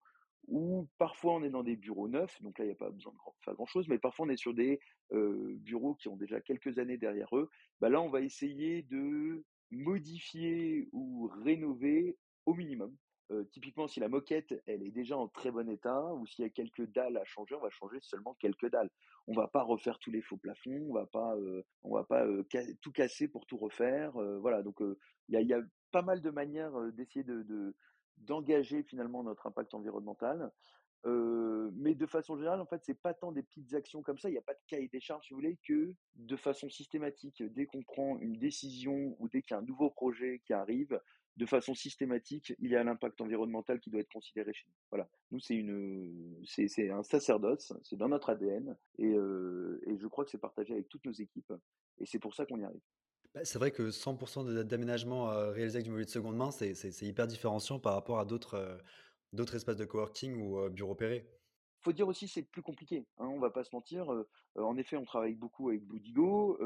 où 0.46 0.88
parfois 0.98 1.34
on 1.34 1.42
est 1.42 1.50
dans 1.50 1.62
des 1.62 1.76
bureaux 1.76 2.08
neufs, 2.08 2.40
donc 2.42 2.58
là 2.58 2.64
il 2.64 2.68
n'y 2.68 2.74
a 2.74 2.76
pas 2.76 2.90
besoin 2.90 3.12
de 3.12 3.18
faire 3.44 3.54
grand-chose, 3.54 3.88
mais 3.88 3.98
parfois 3.98 4.26
on 4.26 4.28
est 4.28 4.36
sur 4.36 4.52
des 4.52 4.78
bureaux 5.10 5.94
qui 5.94 6.08
ont 6.08 6.16
déjà 6.16 6.40
quelques 6.40 6.78
années 6.78 6.98
derrière 6.98 7.34
eux. 7.36 7.48
Bah 7.80 7.88
là, 7.88 8.02
on 8.02 8.10
va 8.10 8.20
essayer 8.20 8.82
de 8.82 9.44
modifier 9.70 10.88
ou 10.92 11.30
rénover 11.44 12.18
au 12.44 12.54
minimum. 12.54 12.94
Typiquement, 13.50 13.88
si 13.88 14.00
la 14.00 14.08
moquette 14.08 14.54
elle 14.66 14.82
est 14.82 14.90
déjà 14.90 15.16
en 15.16 15.28
très 15.28 15.50
bon 15.50 15.68
état 15.68 16.14
ou 16.14 16.26
s'il 16.26 16.44
y 16.44 16.46
a 16.46 16.50
quelques 16.50 16.90
dalles 16.92 17.16
à 17.16 17.24
changer, 17.24 17.54
on 17.54 17.60
va 17.60 17.70
changer 17.70 17.98
seulement 18.00 18.34
quelques 18.34 18.70
dalles. 18.70 18.90
On 19.26 19.34
va 19.34 19.48
pas 19.48 19.62
refaire 19.62 19.98
tous 19.98 20.10
les 20.10 20.22
faux 20.22 20.36
plafonds, 20.36 20.86
on 20.88 20.94
va 20.94 21.06
pas, 21.06 21.34
on 21.82 21.94
va 21.94 22.04
pas 22.04 22.26
tout 22.80 22.92
casser 22.92 23.28
pour 23.28 23.46
tout 23.46 23.56
refaire. 23.56 24.12
voilà, 24.40 24.62
donc 24.62 24.80
il 25.28 25.40
y 25.40 25.52
a, 25.52 25.60
pas 25.92 26.02
mal 26.02 26.20
de 26.20 26.30
manières 26.30 26.72
d'essayer 26.92 27.24
de, 27.24 27.74
d'engager 28.18 28.82
finalement 28.82 29.22
notre 29.22 29.46
impact 29.46 29.74
environnemental. 29.74 30.50
mais 31.04 31.94
de 31.94 32.06
façon 32.06 32.36
générale, 32.36 32.60
en 32.60 32.66
fait, 32.66 32.82
c'est 32.84 33.00
pas 33.00 33.14
tant 33.14 33.32
des 33.32 33.42
petites 33.42 33.74
actions 33.74 34.02
comme 34.02 34.18
ça, 34.18 34.28
il 34.28 34.32
n'y 34.32 34.38
a 34.38 34.42
pas 34.42 34.54
de 34.54 34.60
cahier 34.66 34.88
des 34.88 35.00
charges, 35.00 35.26
si 35.26 35.34
vous 35.34 35.40
voulez, 35.40 35.58
que 35.66 35.94
de 36.16 36.36
façon 36.36 36.68
systématique, 36.68 37.42
dès 37.42 37.66
qu'on 37.66 37.82
prend 37.82 38.18
une 38.18 38.38
décision 38.38 39.16
ou 39.18 39.28
dès 39.28 39.42
qu'il 39.42 39.52
y 39.52 39.54
a 39.54 39.58
un 39.58 39.66
nouveau 39.66 39.90
projet 39.90 40.40
qui 40.44 40.52
arrive, 40.52 41.00
de 41.36 41.46
façon 41.46 41.74
systématique, 41.74 42.54
il 42.58 42.70
y 42.70 42.76
a 42.76 42.82
l'impact 42.82 43.20
environnemental 43.20 43.78
qui 43.80 43.90
doit 43.90 44.00
être 44.00 44.12
considéré 44.12 44.52
chez 44.52 44.64
nous. 44.66 44.74
Voilà. 44.90 45.08
Nous, 45.30 45.40
c'est 45.40 45.54
une, 45.54 46.42
c'est, 46.46 46.68
c'est 46.68 46.90
un 46.90 47.02
sacerdoce, 47.02 47.72
c'est 47.82 47.96
dans 47.96 48.08
notre 48.08 48.30
ADN, 48.30 48.76
et, 48.98 49.10
et 49.10 49.98
je 49.98 50.06
crois 50.06 50.24
que 50.24 50.30
c'est 50.30 50.38
partagé 50.38 50.72
avec 50.72 50.88
toutes 50.88 51.04
nos 51.04 51.12
équipes, 51.12 51.52
et 51.98 52.06
c'est 52.06 52.18
pour 52.18 52.34
ça 52.34 52.46
qu'on 52.46 52.58
y 52.58 52.64
arrive. 52.64 52.80
Bah, 53.34 53.44
c'est 53.44 53.58
vrai 53.58 53.70
que 53.70 53.90
100% 53.90 54.64
d'aménagement 54.64 55.26
réalisé 55.50 55.76
avec 55.76 55.84
du 55.84 55.90
mobilier 55.90 56.06
de 56.06 56.10
seconde 56.10 56.36
main, 56.36 56.50
c'est 56.50 57.02
hyper 57.02 57.26
différenciant 57.26 57.78
par 57.78 57.92
rapport 57.92 58.18
à 58.18 58.24
d'autres 58.24 58.80
espaces 59.54 59.76
de 59.76 59.84
coworking 59.84 60.40
ou 60.40 60.70
bureaux 60.70 60.92
opérés. 60.92 61.28
Faut 61.82 61.92
dire 61.92 62.08
aussi 62.08 62.26
c'est 62.26 62.42
plus 62.42 62.62
compliqué, 62.62 63.06
hein, 63.18 63.26
on 63.26 63.38
va 63.38 63.50
pas 63.50 63.62
se 63.62 63.74
mentir. 63.74 64.10
en 64.56 64.76
effet, 64.78 64.96
on 64.96 65.04
travaille 65.04 65.34
beaucoup 65.34 65.68
avec 65.68 65.84
Boudigo, 65.84 66.58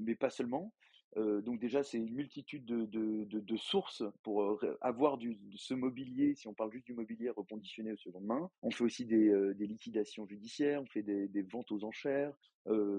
mais 0.00 0.16
pas 0.16 0.30
seulement. 0.30 0.72
Donc 1.16 1.60
déjà, 1.60 1.82
c'est 1.82 1.98
une 1.98 2.12
multitude 2.12 2.64
de, 2.64 3.56
sources 3.56 4.02
pour 4.22 4.60
avoir 4.80 5.16
du, 5.16 5.38
ce 5.54 5.74
mobilier, 5.74 6.34
si 6.34 6.48
on 6.48 6.54
parle 6.54 6.72
juste 6.72 6.86
du 6.86 6.94
mobilier 6.94 7.30
reconditionné 7.30 7.92
au 7.92 7.96
seconde 7.96 8.24
main. 8.24 8.50
On 8.62 8.70
fait 8.70 8.84
aussi 8.84 9.04
des, 9.04 9.54
liquidations 9.58 10.26
judiciaires, 10.26 10.82
on 10.82 10.86
fait 10.86 11.02
des, 11.02 11.28
des 11.28 11.42
ventes 11.42 11.70
aux 11.70 11.84
enchères. 11.84 12.34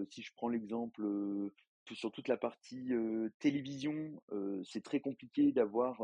si 0.09 0.21
je 0.21 0.31
prends 0.35 0.49
l'exemple 0.49 1.03
sur 1.93 2.11
toute 2.11 2.27
la 2.27 2.37
partie 2.37 2.91
télévision, 3.39 4.21
c'est 4.63 4.83
très 4.83 4.99
compliqué 4.99 5.51
d'avoir 5.51 6.01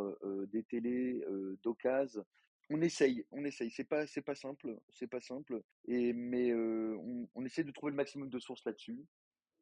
des 0.52 0.64
télés 0.64 1.24
d'occasion. 1.64 2.24
On 2.70 2.82
essaye, 2.82 3.26
on 3.32 3.44
essaye. 3.44 3.70
C'est 3.70 3.84
pas, 3.84 4.08
c'est 4.08 4.22
pas 4.22 4.36
simple, 4.36 4.80
c'est 4.92 5.08
pas 5.08 5.20
simple. 5.20 5.62
Et 5.88 6.14
mais 6.14 6.54
on, 6.54 7.28
on, 7.36 7.46
essaie 7.46 7.66
de 7.66 7.72
trouver 7.72 7.92
le 7.92 7.98
maximum 7.98 8.30
de 8.30 8.40
sources 8.40 8.64
là-dessus. 8.66 9.06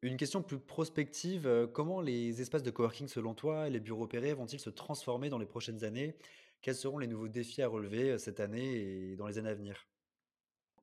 Une 0.02 0.16
question 0.18 0.42
plus 0.42 0.58
prospective 0.60 1.68
comment 1.72 2.00
les 2.02 2.40
espaces 2.42 2.62
de 2.62 2.70
coworking, 2.70 3.08
selon 3.08 3.34
toi, 3.34 3.66
et 3.66 3.70
les 3.70 3.80
bureaux 3.80 4.04
opérés 4.04 4.34
vont-ils 4.34 4.60
se 4.60 4.68
transformer 4.70 5.28
dans 5.30 5.38
les 5.38 5.46
prochaines 5.46 5.84
années? 5.84 6.18
Quels 6.62 6.74
seront 6.74 6.98
les 6.98 7.06
nouveaux 7.06 7.28
défis 7.28 7.62
à 7.62 7.68
relever 7.68 8.18
cette 8.18 8.40
année 8.40 8.76
et 9.12 9.16
dans 9.16 9.26
les 9.26 9.38
années 9.38 9.48
à 9.50 9.54
venir? 9.54 9.88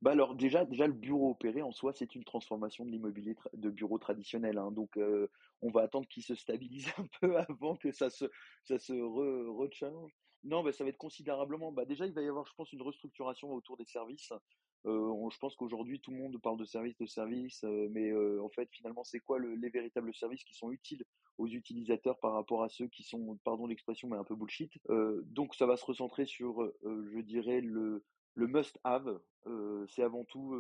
Bah, 0.02 0.12
alors 0.12 0.36
déjà 0.36 0.64
déjà 0.66 0.86
le 0.86 0.94
bureau 0.94 1.32
opéré 1.32 1.64
en 1.64 1.72
soi, 1.72 1.92
c'est 1.92 2.14
une 2.14 2.24
transformation 2.24 2.86
de 2.86 2.92
l'immobilier 2.92 3.36
de 3.54 3.70
bureau 3.72 3.98
traditionnel, 3.98 4.60
hein, 4.60 4.72
donc 4.72 4.96
heu, 4.98 5.32
on 5.62 5.72
va 5.72 5.82
attendre 5.82 6.08
qu'il 6.08 6.22
se 6.24 6.36
stabilise 6.36 6.90
un 7.00 7.08
peu 7.20 7.36
avant 7.38 7.76
que 7.76 7.92
ça 7.92 8.10
se 8.12 8.26
ça 8.64 8.78
se 8.78 8.94
re 8.94 9.50
rechange. 9.58 10.12
Non, 10.44 10.62
bah, 10.64 10.72
ça 10.72 10.84
va 10.84 10.92
être 10.92 10.98
considérablement 10.98 11.72
bah, 11.72 11.86
déjà, 11.86 12.06
il 12.06 12.14
va 12.14 12.22
y 12.22 12.28
avoir, 12.28 12.46
je 12.46 12.54
pense, 12.54 12.72
une 12.74 12.84
restructuration 12.84 13.52
autour 13.54 13.76
des 13.76 13.86
services. 13.86 14.32
On 14.90 15.30
je 15.30 15.38
pense 15.40 15.56
qu'aujourd'hui, 15.56 16.00
tout 16.00 16.12
le 16.12 16.18
monde 16.18 16.40
parle 16.42 16.58
de 16.58 16.66
services, 16.66 16.98
de 16.98 17.06
services, 17.06 17.64
heu, 17.64 17.90
mais 17.90 18.10
heu, 18.12 18.42
en 18.42 18.50
fait, 18.50 18.70
finalement, 18.72 19.04
c'est 19.04 19.20
quoi 19.20 19.40
le 19.40 19.56
les 19.56 19.70
véritables 19.70 20.14
services 20.16 20.44
qui 20.44 20.54
sont 20.56 20.72
utiles 20.72 21.04
aux 21.38 21.48
utilisateurs 21.48 22.20
par 22.20 22.34
rapport 22.34 22.64
à 22.64 22.70
ceux 22.70 22.88
qui 22.88 23.04
sont, 23.04 23.38
pardon 23.44 23.68
l'expression, 23.68 24.08
mais 24.10 24.18
un 24.18 24.24
peu 24.24 24.36
bullshit? 24.36 24.74
Donc 24.90 25.56
ça 25.56 25.66
va 25.66 25.78
se 25.78 25.86
recentrer 25.86 26.26
sur, 26.26 26.72
je 26.84 27.20
dirais 27.22 27.62
le 27.62 28.06
le 28.34 28.48
must 28.48 28.80
have, 28.84 29.20
heu, 29.48 29.86
c'est 29.88 30.04
avant 30.04 30.24
tout, 30.26 30.54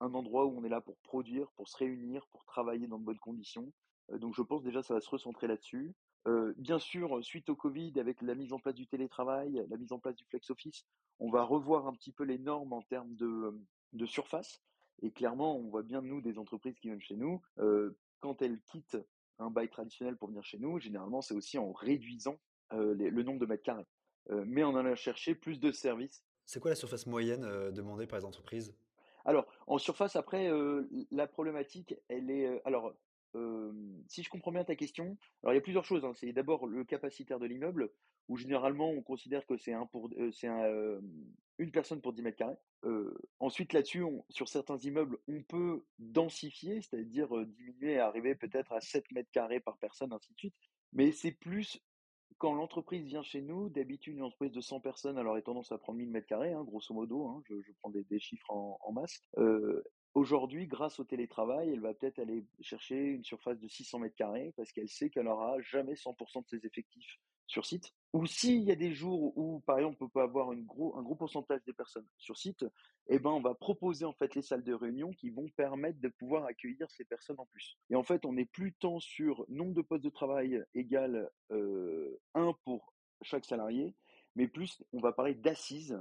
un 0.00 0.14
endroit 0.14 0.46
où 0.46 0.58
on 0.58 0.64
est 0.64 0.68
là 0.68 0.80
pour 0.80 0.98
produire, 1.00 1.50
pour 1.52 1.68
se 1.68 1.76
réunir, 1.76 2.26
pour 2.28 2.44
travailler 2.44 2.86
dans 2.86 2.98
de 2.98 3.04
bonnes 3.04 3.18
conditions. 3.18 3.72
Donc 4.12 4.34
je 4.34 4.42
pense 4.42 4.62
déjà 4.62 4.82
ça 4.82 4.94
va 4.94 5.00
se 5.00 5.10
recentrer 5.10 5.46
là-dessus. 5.46 5.94
Heu, 6.28 6.54
bien 6.58 6.78
sûr, 6.78 7.24
suite 7.24 7.48
au 7.48 7.56
covid, 7.56 7.98
avec 7.98 8.20
la 8.20 8.34
mise 8.34 8.52
en 8.52 8.58
place 8.58 8.74
du 8.74 8.86
télétravail, 8.86 9.64
la 9.70 9.76
mise 9.78 9.92
en 9.92 9.98
place 9.98 10.14
du 10.14 10.24
flex 10.26 10.50
office, 10.50 10.86
on 11.18 11.30
va 11.30 11.42
revoir 11.42 11.86
un 11.86 11.94
petit 11.94 12.12
peu 12.12 12.24
les 12.24 12.38
normes 12.38 12.74
en 12.74 12.82
termes 12.82 13.14
de, 13.16 13.58
de 13.94 14.06
surface. 14.06 14.62
Et 15.00 15.10
clairement, 15.10 15.56
on 15.56 15.70
voit 15.70 15.82
bien, 15.82 16.02
nous, 16.02 16.20
des 16.20 16.38
entreprises 16.38 16.78
qui 16.78 16.88
viennent 16.88 17.00
chez 17.00 17.16
nous, 17.16 17.40
quand 18.20 18.42
elles 18.42 18.60
quittent 18.62 18.98
un 19.38 19.48
bail 19.48 19.70
traditionnel 19.70 20.16
pour 20.16 20.28
venir 20.28 20.44
chez 20.44 20.58
nous, 20.58 20.78
généralement, 20.78 21.22
c'est 21.22 21.34
aussi 21.34 21.56
en 21.56 21.72
réduisant, 21.72 22.38
les 22.72 23.08
le 23.08 23.22
nombre 23.22 23.38
de 23.38 23.46
mètres 23.46 23.62
carrés, 23.62 23.86
mais 24.28 24.64
en 24.64 24.76
allant 24.76 24.94
chercher 24.96 25.34
plus 25.34 25.60
de 25.60 25.72
services. 25.72 26.24
C'est 26.44 26.60
quoi 26.60 26.70
la 26.70 26.76
surface 26.76 27.06
moyenne, 27.06 27.70
demandée 27.72 28.06
par 28.06 28.18
les 28.18 28.24
entreprises? 28.24 28.76
Alors, 29.24 29.46
en 29.66 29.78
surface, 29.78 30.16
après, 30.16 30.50
la 31.10 31.26
problématique, 31.26 31.94
elle 32.08 32.30
est, 32.30 32.60
alors, 32.66 32.92
si 34.08 34.22
je 34.22 34.30
comprends 34.30 34.52
bien 34.52 34.64
ta 34.64 34.76
question, 34.76 35.16
alors 35.42 35.52
il 35.52 35.56
y 35.56 35.58
a 35.58 35.62
plusieurs 35.62 35.84
choses, 35.84 36.04
hein. 36.04 36.12
C'est 36.14 36.32
d'abord 36.32 36.66
le 36.66 36.84
capacitaire 36.84 37.38
de 37.38 37.46
l'immeuble, 37.46 37.90
où 38.28 38.36
généralement 38.36 38.90
on 38.90 39.02
considère 39.02 39.46
que 39.46 39.56
c'est 39.56 39.72
un 39.72 39.86
pour 39.86 40.10
c'est 40.32 40.48
un, 40.48 40.64
hem, 40.64 41.34
1 41.58 41.70
personne 41.70 42.00
pour 42.00 42.12
10 42.12 42.22
mètres 42.22 42.38
carrés. 42.38 42.56
Ensuite 43.40 43.72
là-dessus, 43.72 44.04
sur 44.30 44.48
certains 44.48 44.78
immeubles, 44.78 45.18
on 45.28 45.42
peut 45.42 45.84
densifier, 45.98 46.80
c'est-à-dire, 46.80 47.28
diminuer 47.46 47.92
et 47.94 47.98
arriver 47.98 48.34
peut-être 48.34 48.72
à 48.72 48.80
7 48.80 49.10
mètres 49.12 49.30
carrés 49.32 49.60
par 49.60 49.78
personne, 49.78 50.12
ainsi 50.12 50.32
de 50.32 50.38
suite. 50.38 50.54
Mais 50.92 51.10
c'est 51.12 51.32
plus 51.32 51.80
quand 52.38 52.54
l'entreprise 52.54 53.04
vient 53.04 53.24
chez 53.24 53.42
nous, 53.42 53.68
d'habitude, 53.68 54.16
une 54.16 54.22
entreprise 54.22 54.52
de 54.52 54.60
100 54.60 54.80
personnes, 54.80 55.18
elle 55.18 55.26
aurait 55.26 55.42
tendance 55.42 55.72
à 55.72 55.78
prendre 55.78 55.98
1000 55.98 56.10
mètres 56.10 56.28
carrés, 56.28 56.52
hein, 56.52 56.62
grosso 56.62 56.94
modo, 56.94 57.26
hein, 57.26 57.42
je 57.48 57.72
prends 57.80 57.90
des 57.90 58.18
chiffres 58.20 58.50
en 58.52 58.92
masse. 58.92 59.24
Aujourd'hui, 60.14 60.66
grâce 60.66 61.00
au 61.00 61.04
télétravail, 61.04 61.70
elle 61.70 61.80
va 61.80 61.94
peut-être 61.94 62.18
aller 62.18 62.46
chercher 62.60 62.96
une 62.96 63.24
surface 63.24 63.58
de 63.58 63.68
600 63.68 64.00
mètres 64.00 64.16
carrés 64.16 64.52
parce 64.56 64.72
qu'elle 64.72 64.88
sait 64.88 65.10
qu'elle 65.10 65.28
aura 65.28 65.60
jamais 65.60 65.94
100% 65.94 66.42
de 66.42 66.48
ses 66.48 66.66
effectifs 66.66 67.18
sur 67.46 67.64
site. 67.64 67.92
Ou 68.12 68.26
s'il 68.26 68.62
y 68.62 68.70
a 68.70 68.76
des 68.76 68.92
jours 68.92 69.36
où, 69.36 69.60
par 69.60 69.78
exemple, 69.78 70.04
on 70.04 70.08
peut 70.08 70.20
avoir 70.20 70.52
une 70.52 70.64
gros 70.64 70.96
un 70.98 71.02
gros 71.02 71.14
pourcentage 71.14 71.62
des 71.64 71.72
personnes 71.72 72.06
sur 72.18 72.36
site, 72.36 72.64
eh 73.08 73.18
ben, 73.18 73.30
on 73.30 73.40
va 73.40 73.54
proposer, 73.54 74.04
en 74.04 74.12
fait, 74.12 74.34
les 74.34 74.42
salles 74.42 74.64
de 74.64 74.74
réunion 74.74 75.12
qui 75.12 75.30
vont 75.30 75.48
permettre 75.56 75.98
de 76.00 76.08
pouvoir 76.08 76.44
accueillir 76.44 76.90
ces 76.90 77.04
personnes 77.04 77.38
en 77.40 77.46
plus. 77.46 77.78
Et 77.90 77.96
en 77.96 78.02
fait, 78.02 78.24
on 78.26 78.34
n'est 78.34 78.44
plus 78.46 78.74
tant 78.74 79.00
sur 79.00 79.44
nombre 79.48 79.72
de 79.74 79.82
postes 79.82 80.04
de 80.04 80.10
travail 80.10 80.62
égal, 80.74 81.30
heu, 81.50 82.20
1 82.34 82.54
pour 82.64 82.92
chaque 83.22 83.44
salarié, 83.44 83.94
mais 84.36 84.46
plus 84.46 84.82
on 84.92 85.00
va 85.00 85.12
parler 85.12 85.34
d'assises 85.34 85.98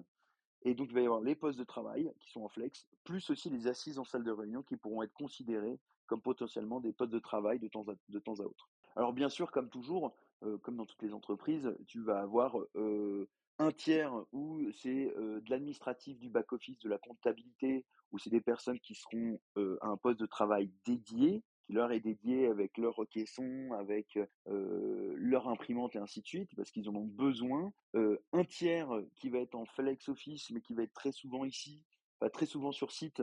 et 0.64 0.74
donc 0.76 0.88
il 0.90 0.94
va 0.94 1.02
y 1.02 1.06
avoir 1.06 1.22
les 1.22 1.36
postes 1.36 1.60
de 1.60 1.64
travail 1.64 2.12
qui 2.20 2.30
sont 2.32 2.42
en 2.44 2.50
flex, 2.50 2.88
plus 3.04 3.30
aussi 3.30 3.50
les 3.50 3.68
assises 3.68 4.00
en 4.00 4.06
salle 4.06 4.24
de 4.24 4.32
réunion 4.32 4.64
qui 4.64 4.78
pourront 4.78 5.04
être 5.04 5.14
considérées 5.14 5.80
comme 6.08 6.22
potentiellement 6.22 6.80
des 6.80 6.94
postes 6.94 7.12
de 7.12 7.20
travail 7.20 7.60
de 7.60 7.68
temps 7.68 7.84
à 7.88 7.96
de 8.08 8.20
temps 8.20 8.40
à 8.40 8.44
autre. 8.44 8.70
Alors 8.96 9.14
bien 9.14 9.30
sûr, 9.30 9.52
comme 9.52 9.70
toujours, 9.70 10.16
heu, 10.44 10.58
comme 10.58 10.78
dans 10.78 10.86
toutes 10.86 11.02
les 11.04 11.14
entreprises, 11.14 11.76
tu 11.86 12.02
vas 12.02 12.22
avoir, 12.22 12.58
heu, 12.76 13.30
un 13.60 13.72
tiers 13.72 14.14
où 14.32 14.72
c'est, 14.72 15.14
heu, 15.18 15.42
de 15.42 15.50
l'administratif, 15.50 16.20
du 16.20 16.30
back 16.30 16.52
office, 16.54 16.80
de 16.80 16.90
la 16.90 16.98
comptabilité, 16.98 17.86
où 18.12 18.18
c'est 18.20 18.30
des 18.30 18.42
personnes 18.42 18.80
qui 18.80 18.96
seront, 18.96 19.40
à 19.82 19.88
un 19.88 19.98
poste 19.98 20.20
de 20.20 20.26
travail 20.26 20.72
dédié, 20.86 21.44
qui 21.67 21.74
leur 21.74 21.91
est 21.91 22.00
dédié 22.00 22.47
avec 22.47 22.77
leur 22.77 23.00
caisson, 23.12 23.74
avec, 23.77 24.17
leur 24.45 25.47
imprimante 25.50 25.95
et 25.95 26.00
ainsi 26.00 26.21
de 26.21 26.25
suite, 26.25 26.50
parce 26.55 26.71
qu'ils 26.71 26.89
en 26.89 26.95
ont 26.95 27.05
besoin. 27.05 27.71
Un 27.93 28.43
tiers 28.45 28.89
qui 29.15 29.29
va 29.29 29.39
être 29.39 29.55
en 29.55 29.65
flex 29.65 30.07
office, 30.09 30.50
mais 30.51 30.62
qui 30.62 30.74
va 30.74 30.83
être 30.83 30.93
très 30.93 31.12
souvent 31.12 31.45
ici, 31.45 31.83
enfin 32.19 32.29
très 32.29 32.45
souvent 32.45 32.71
sur 32.71 32.91
site 32.91 33.21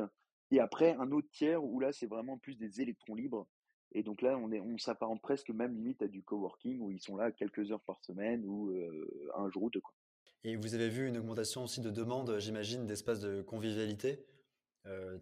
et 0.50 0.60
après 0.60 0.94
un 0.94 1.10
autre 1.10 1.28
tiers 1.32 1.64
où 1.64 1.80
là, 1.80 1.92
c'est 1.92 2.06
vraiment 2.06 2.38
plus 2.38 2.56
des 2.56 2.80
électrons 2.80 3.14
libres 3.14 3.48
et 3.92 4.02
donc 4.02 4.22
là, 4.22 4.36
on 4.36 4.50
est 4.52 4.60
on 4.60 4.76
s'apparente 4.76 5.22
presque 5.22 5.50
même 5.50 5.74
limite 5.74 6.02
à 6.02 6.08
du 6.08 6.22
coworking 6.22 6.80
où 6.80 6.90
ils 6.90 7.00
sont 7.00 7.16
là 7.16 7.32
quelques 7.32 7.70
heures 7.70 7.82
par 7.82 8.00
semaine 8.04 8.44
ou, 8.44 8.72
1 9.34 9.50
jour 9.50 9.64
ou 9.64 9.70
2 9.70 9.80
quoi. 9.80 9.94
Et 10.42 10.56
vous 10.56 10.74
avez 10.74 10.90
vu 10.90 11.08
une 11.08 11.16
augmentation 11.16 11.64
aussi 11.64 11.80
de 11.80 11.90
demande, 11.90 12.38
j'imagine, 12.38 12.86
d'espaces 12.86 13.20
de 13.20 13.40
convivialité, 13.40 14.26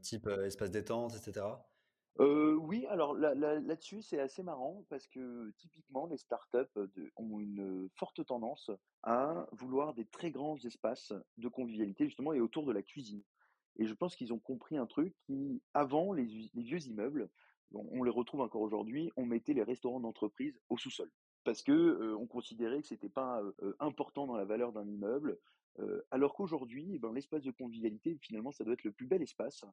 type, 0.00 0.26
espace 0.26 0.70
détente 0.70 1.14
et 1.14 1.20
Heu, 2.20 2.56
oui, 2.56 2.84
alors 2.86 3.14
là 3.14 3.34
là 3.34 3.58
là-dessus, 3.58 4.02
c'est 4.02 4.20
assez 4.20 4.42
marrant 4.42 4.84
parce 4.90 5.06
que 5.06 5.50
typiquement 5.56 6.06
les 6.06 6.18
startups, 6.18 6.78
ont 7.16 7.38
une, 7.38 7.88
forte 7.96 8.24
tendance 8.26 8.70
à 9.02 9.46
vouloir 9.52 9.94
des 9.94 10.04
très 10.04 10.30
grands 10.30 10.58
espaces 10.58 11.12
de 11.38 11.48
convivialité 11.48 12.04
justement 12.04 12.32
et 12.34 12.40
autour 12.40 12.66
de 12.66 12.72
la 12.72 12.82
cuisine. 12.82 13.22
Et 13.76 13.86
je 13.86 13.94
pense 13.94 14.14
qu'ils 14.16 14.32
ont 14.32 14.38
compris 14.38 14.76
un 14.76 14.86
truc 14.86 15.14
qui 15.24 15.62
avant 15.72 16.12
les 16.12 16.24
vieux 16.54 16.86
immeubles, 16.86 17.30
on 17.74 18.02
les 18.02 18.10
retrouve 18.10 18.42
encore 18.42 18.60
aujourd'hui, 18.60 19.10
on 19.16 19.24
mettait 19.24 19.54
les 19.54 19.62
restaurants 19.62 20.00
d'entreprise 20.00 20.60
au 20.68 20.76
sous-sol. 20.76 21.10
Parce 21.44 21.62
que, 21.62 22.14
on 22.14 22.26
considérait 22.26 22.80
que 22.80 22.86
c'était 22.86 23.08
pas, 23.08 23.42
important 23.80 24.26
dans 24.26 24.36
la 24.36 24.44
valeur 24.44 24.72
d'un 24.72 24.86
immeuble, 24.86 25.38
alors 26.10 26.34
qu'aujourd'hui, 26.34 26.92
eh 26.94 26.98
ben, 26.98 27.12
l'espace 27.12 27.42
de 27.42 27.50
convivialité 27.50 28.18
finalement 28.20 28.52
ça 28.52 28.62
doit 28.62 28.74
être 28.74 28.84
le 28.84 28.92
plus 28.92 29.06
bel 29.06 29.22
espace 29.22 29.64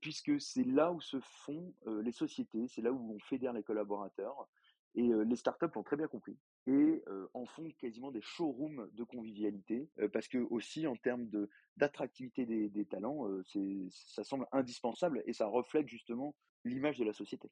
puisque 0.00 0.40
c'est 0.40 0.64
là 0.64 0.90
où 0.92 1.00
se 1.00 1.20
font, 1.20 1.72
les 2.02 2.12
sociétés, 2.12 2.66
c'est 2.66 2.82
là 2.82 2.92
où 2.92 3.14
on 3.14 3.18
fédère 3.20 3.52
les 3.52 3.62
collaborateurs 3.62 4.48
et 4.96 5.02
les 5.02 5.36
startups 5.36 5.72
l'ont 5.74 5.84
très 5.84 5.96
bien 5.96 6.08
compris 6.08 6.36
et 6.66 7.04
en 7.34 7.46
font 7.46 7.70
quasiment 7.78 8.10
des 8.10 8.20
showrooms 8.20 8.90
de 8.92 9.04
convivialité, 9.04 9.88
parce 10.12 10.28
qu'aussi 10.28 10.86
en 10.86 10.96
termes 10.96 11.28
de 11.28 11.48
d'attractivité 11.76 12.44
des 12.46 12.68
des 12.68 12.84
talents, 12.84 13.28
ça 13.90 14.24
semble 14.24 14.46
indispensable 14.52 15.22
et 15.26 15.32
ça 15.32 15.46
reflète 15.46 15.88
justement 15.88 16.34
l'image 16.64 16.98
de 16.98 17.04
la 17.04 17.12
société. 17.12 17.50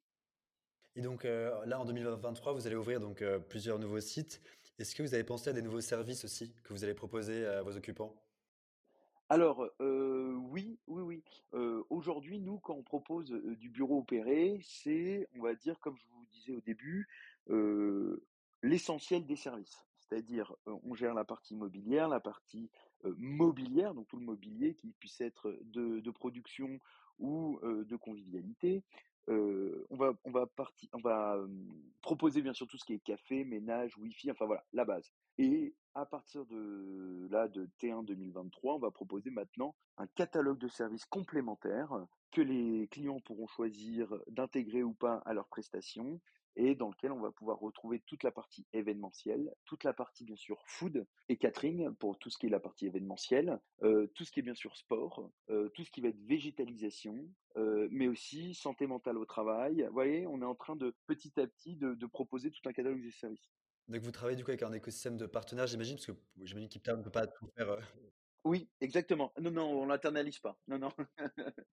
Et 0.99 1.01
donc, 1.01 1.25
heu, 1.27 1.53
là, 1.65 1.79
en 1.79 1.85
2023, 1.85 2.53
vous 2.55 2.67
allez 2.67 2.75
ouvrir 2.75 2.99
donc, 2.99 3.23
heu, 3.23 3.41
plusieurs 3.41 3.79
nouveaux 3.79 4.01
sites. 4.01 4.43
Est-ce 4.81 4.97
que 4.97 5.05
vous 5.05 5.15
avez 5.15 5.23
pensé 5.23 5.49
à 5.49 5.53
des 5.53 5.63
nouveaux 5.63 5.81
services 5.81 6.25
aussi 6.25 6.53
que 6.65 6.73
vous 6.73 6.83
allez 6.83 6.93
proposer 6.93 7.47
à 7.47 7.63
vos 7.63 7.77
occupants? 7.77 8.17
Alors, 9.29 9.65
heu, 9.81 10.35
oui, 10.37 10.81
oui, 10.89 11.03
oui. 11.03 11.25
Aujourd'hui, 11.89 12.41
nous, 12.41 12.59
quand 12.59 12.75
on 12.75 12.83
propose, 12.83 13.31
du 13.31 13.71
bureau 13.71 13.99
opéré, 14.01 14.59
c'est, 14.65 15.29
on 15.37 15.43
va 15.43 15.55
dire, 15.55 15.79
comme 15.79 15.97
je 15.97 16.07
vous 16.09 16.27
disais 16.33 16.53
au 16.53 16.61
début, 16.61 17.07
l'essentiel 18.63 19.25
des 19.25 19.37
services. 19.37 19.85
C'est-à-dire, 19.95 20.57
on 20.67 20.95
gère 20.95 21.15
la 21.15 21.25
partie 21.25 21.55
immobilière, 21.55 22.09
la 22.09 22.19
partie, 22.19 22.71
mobilière, 23.05 23.95
donc 23.95 24.09
tout 24.09 24.17
le 24.19 24.25
mobilier 24.25 24.75
qui 24.75 24.95
puisse 24.99 25.21
être 25.21 25.57
de 25.63 26.11
production 26.11 26.81
ou, 27.21 27.61
de 27.63 27.97
convivialité. 27.97 28.83
On 29.29 29.97
va 29.97 30.13
on 30.25 30.31
va 30.31 30.49
on 30.93 31.01
va, 31.01 31.39
proposer 32.01 32.43
bien 32.43 32.53
sûr 32.53 32.67
tout 32.67 32.79
ce 32.79 32.85
qui 32.85 32.95
est 32.95 32.99
café, 33.01 33.45
ménage, 33.45 33.97
wifi, 33.99 34.31
enfin 34.31 34.47
voilà, 34.47 34.65
la 34.73 34.85
base. 34.85 35.13
Et 35.37 35.75
à 35.95 36.07
partir 36.07 36.47
de 36.47 37.29
là, 37.31 37.49
de 37.49 37.69
T1 37.81 38.05
2023, 38.05 38.77
on 38.77 38.79
va 38.79 38.91
proposer 38.91 39.31
maintenant 39.31 39.75
un 39.99 40.07
catalogue 40.07 40.59
de 40.59 40.69
services 40.69 41.07
complémentaires 41.07 42.07
que 42.31 42.41
les 42.41 42.89
clients 42.89 43.21
pourront 43.21 43.47
choisir 43.47 44.15
d'intégrer 44.29 44.83
ou 44.83 44.95
pas 44.95 45.17
à 45.25 45.35
leurs 45.35 45.49
prestations 45.49 46.21
et 46.59 46.75
dans 46.75 46.91
lequel 46.91 47.13
on 47.13 47.21
va 47.21 47.33
pouvoir 47.33 47.59
retrouver 47.61 48.01
toute 48.07 48.23
la 48.25 48.33
partie 48.33 48.67
événementielle, 48.75 49.55
toute 49.65 49.85
la 49.85 49.95
partie 49.95 50.25
bien 50.25 50.37
sûr 50.37 50.63
food 50.67 51.07
et 51.29 51.39
catering 51.39 51.95
pour 51.97 52.19
tout 52.19 52.31
ce 52.31 52.39
qui 52.39 52.47
est 52.47 52.51
la 52.51 52.61
partie 52.61 52.87
événementielle, 52.87 53.61
heu, 53.83 54.11
tout 54.15 54.25
ce 54.25 54.33
qui 54.33 54.41
est 54.41 54.43
bien 54.43 54.55
sûr 54.55 54.77
sport, 54.77 55.31
heu, 55.51 55.71
tout 55.75 55.85
ce 55.85 55.91
qui 55.91 56.01
va 56.01 56.09
être 56.09 56.21
végétalisation, 56.21 57.31
heu, 57.57 57.89
mais 57.91 58.09
aussi 58.09 58.55
santé 58.55 58.87
mentale 58.87 59.19
au 59.19 59.25
travail. 59.27 59.85
Vous 59.87 59.93
voyez, 59.93 60.27
on 60.27 60.43
est 60.43 60.45
en 60.45 60.55
train 60.57 60.77
de 60.77 60.95
petit 61.07 61.39
à 61.41 61.47
petit 61.47 61.77
de 61.77 61.95
de 61.95 62.07
proposer 62.07 62.51
tout 62.51 62.69
un 62.69 62.73
catalogue 62.73 63.05
de 63.05 63.11
services. 63.11 63.51
Donc 63.89 64.03
vous 64.03 64.11
travaillez 64.13 64.37
du 64.37 64.45
coup 64.45 64.51
avec 64.51 64.63
un 64.63 64.73
écosystème 64.73 65.17
de 65.17 65.27
partenaires, 65.27 65.67
j'imagine? 65.67 65.97
Parce 65.97 66.07
que 66.07 66.13
j'imagine 66.43 66.69
qu'Ipta 66.69 66.95
ne 66.97 67.03
peut 67.03 67.11
pas 67.11 67.27
tout 67.27 67.51
faire, 67.57 67.79
Oui, 68.45 68.71
exactement. 68.81 69.33
Non, 69.39 69.51
non, 69.51 69.65
on 69.83 69.87
l'internalise 69.87 70.39
pas. 70.41 70.59
Non, 70.67 70.79
non. 70.79 70.91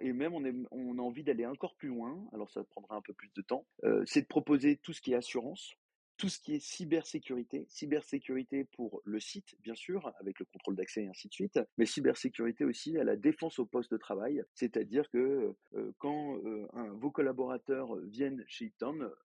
Et 0.00 0.12
même 0.12 0.34
on 0.70 0.98
a 0.98 1.02
envie 1.02 1.24
d'aller 1.24 1.46
encore 1.46 1.74
plus 1.76 1.88
loin, 1.88 2.26
alors 2.32 2.50
ça 2.50 2.62
prendra 2.64 2.96
un 2.96 3.02
peu 3.02 3.12
plus 3.12 3.30
de 3.34 3.42
temps, 3.42 3.66
heu, 3.84 4.02
c'est 4.06 4.22
de 4.22 4.26
proposer 4.26 4.76
tout 4.76 4.92
ce 4.92 5.00
qui 5.00 5.12
est 5.12 5.16
assurance. 5.16 5.74
Tout 6.18 6.28
ce 6.28 6.40
qui 6.40 6.54
est 6.54 6.60
cybersécurité, 6.60 7.64
cybersécurité 7.68 8.64
pour 8.64 9.00
le 9.04 9.20
site, 9.20 9.54
bien 9.62 9.76
sûr, 9.76 10.12
avec 10.20 10.40
le 10.40 10.44
contrôle 10.46 10.74
d'accès 10.74 11.04
et 11.04 11.08
ainsi 11.08 11.28
de 11.28 11.32
suite, 11.32 11.60
mais 11.78 11.86
cybersécurité 11.86 12.64
aussi 12.64 12.98
à 12.98 13.04
la 13.04 13.16
défense 13.16 13.58
au 13.60 13.66
poste 13.66 13.92
de 13.92 13.96
travail, 13.96 14.42
c'est-à-dire 14.54 15.08
que 15.10 15.54
euh, 15.74 15.92
quand 15.98 16.36
euh, 16.44 16.66
vos 16.94 17.10
collaborateurs 17.10 17.96
viennent 18.06 18.44
chez 18.46 18.72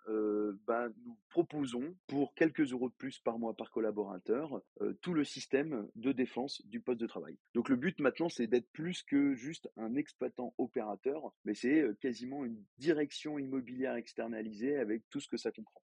euh, 0.08 0.52
bah, 0.66 0.88
nous 1.04 1.16
proposons 1.30 1.94
pour 2.06 2.34
quelques 2.34 2.72
euros 2.72 2.90
de 2.90 2.94
plus 2.94 3.18
par 3.18 3.38
mois 3.38 3.54
par 3.54 3.70
collaborateur 3.70 4.62
tout 5.00 5.14
le 5.14 5.24
système 5.24 5.88
de 5.96 6.12
défense 6.12 6.64
du 6.66 6.80
poste 6.80 7.00
de 7.00 7.06
travail. 7.06 7.36
Donc 7.54 7.68
le 7.68 7.76
but 7.76 7.98
maintenant, 8.00 8.28
c'est 8.28 8.46
d'être 8.46 8.70
plus 8.72 9.02
que 9.02 9.34
juste 9.34 9.70
un 9.76 9.94
exploitant 9.94 10.54
opérateur, 10.58 11.32
mais 11.44 11.54
c'est 11.54 11.84
quasiment 12.00 12.44
une 12.44 12.62
direction 12.78 13.38
immobilière 13.38 13.94
externalisée 13.94 14.76
avec 14.76 15.02
tout 15.10 15.20
ce 15.20 15.28
que 15.28 15.36
ça 15.36 15.50
comprend. 15.50 15.82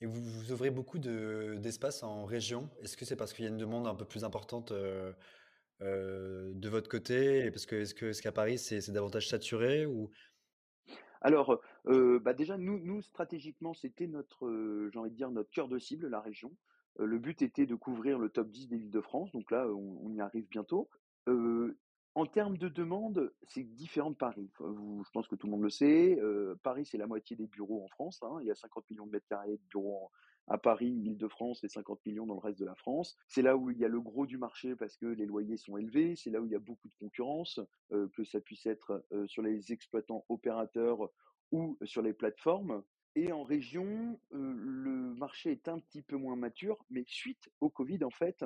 Et 0.00 0.06
vous, 0.06 0.20
vous 0.20 0.52
ouvrez 0.52 0.70
beaucoup 0.70 0.98
d'espace 0.98 2.02
en 2.02 2.24
région. 2.24 2.70
Est-ce 2.80 2.96
que 2.96 3.04
c'est 3.04 3.16
parce 3.16 3.32
qu'il 3.32 3.44
y 3.44 3.48
a 3.48 3.50
une 3.50 3.58
demande 3.58 3.86
un 3.86 3.94
peu 3.94 4.06
plus 4.06 4.24
importante 4.24 4.72
euh, 4.72 5.12
euh, 5.82 6.52
de 6.54 6.68
votre 6.68 6.88
côté? 6.88 7.44
Et 7.44 7.50
parce 7.50 7.66
que 7.66 7.76
est-ce 7.76 7.94
est 7.94 8.22
qu'à 8.22 8.32
Paris 8.32 8.58
c'est 8.58 8.90
davantage 8.90 9.28
saturé 9.28 9.84
ou? 9.86 10.10
Alors, 11.20 11.60
euh, 11.86 12.18
bah 12.18 12.32
déjà 12.32 12.56
nous, 12.56 12.78
nous 12.78 13.02
stratégiquement 13.02 13.74
c'était 13.74 14.06
notre, 14.06 14.88
j'ai 14.90 14.98
envie 14.98 15.10
de 15.10 15.16
dire 15.16 15.30
notre 15.30 15.50
cœur 15.50 15.68
de 15.68 15.78
cible, 15.78 16.08
la 16.08 16.20
région. 16.20 16.50
le 16.98 17.18
but 17.18 17.42
était 17.42 17.66
de 17.66 17.74
couvrir 17.74 18.18
le 18.18 18.30
top 18.30 18.50
10 18.50 18.68
des 18.68 18.78
villes 18.78 18.90
de 18.90 19.02
France, 19.02 19.30
donc 19.32 19.50
là 19.50 19.66
on 19.68 20.10
y 20.14 20.20
arrive 20.22 20.48
bientôt. 20.48 20.88
En 22.16 22.26
termes 22.26 22.58
de 22.58 22.68
demande, 22.68 23.32
c'est 23.46 23.62
différent 23.62 24.10
de 24.10 24.16
Paris. 24.16 24.50
je 24.58 25.10
pense 25.12 25.28
que 25.28 25.36
tout 25.36 25.46
le 25.46 25.52
monde 25.52 25.62
le 25.62 25.70
sait. 25.70 26.18
Euh, 26.20 26.56
Paris, 26.64 26.84
c'est 26.84 26.98
la 26.98 27.06
moitié 27.06 27.36
des 27.36 27.46
bureaux 27.46 27.84
en 27.84 27.88
France. 27.88 28.20
Hein. 28.22 28.38
Il 28.40 28.48
y 28.48 28.50
a 28.50 28.56
50 28.56 28.90
millions 28.90 29.06
de 29.06 29.12
mètres 29.12 29.28
carrés 29.28 29.56
de 29.56 29.62
bureaux 29.68 30.10
à 30.48 30.58
Paris, 30.58 30.88
Île-de-France, 30.88 31.62
et 31.62 31.68
50 31.68 32.04
millions 32.06 32.26
dans 32.26 32.34
le 32.34 32.40
reste 32.40 32.58
de 32.58 32.64
la 32.64 32.74
France. 32.74 33.16
C'est 33.28 33.42
là 33.42 33.56
où 33.56 33.70
il 33.70 33.78
y 33.78 33.84
a 33.84 33.88
le 33.88 34.00
gros 34.00 34.26
du 34.26 34.38
marché 34.38 34.74
parce 34.74 34.96
que 34.96 35.06
les 35.06 35.24
loyers 35.24 35.56
sont 35.56 35.76
élevés. 35.76 36.16
C'est 36.16 36.30
là 36.30 36.40
où 36.40 36.46
il 36.46 36.52
y 36.52 36.56
a 36.56 36.60
beaucoup 36.60 36.88
de 36.88 36.94
concurrence, 36.94 37.60
euh, 37.92 38.08
que 38.16 38.24
ça 38.24 38.40
puisse 38.40 38.66
être 38.66 39.04
euh, 39.12 39.28
sur 39.28 39.42
les 39.42 39.72
exploitants 39.72 40.24
opérateurs 40.28 41.10
ou 41.52 41.78
sur 41.84 42.02
les 42.02 42.12
plateformes. 42.12 42.82
Et 43.14 43.32
en 43.32 43.44
région, 43.44 44.20
le 44.30 45.14
marché 45.14 45.50
est 45.50 45.66
un 45.66 45.80
petit 45.80 46.00
peu 46.00 46.16
moins 46.16 46.36
mature, 46.36 46.84
mais 46.90 47.04
suite 47.08 47.50
au 47.60 47.68
Covid, 47.68 48.04
en 48.04 48.10
fait, 48.10 48.44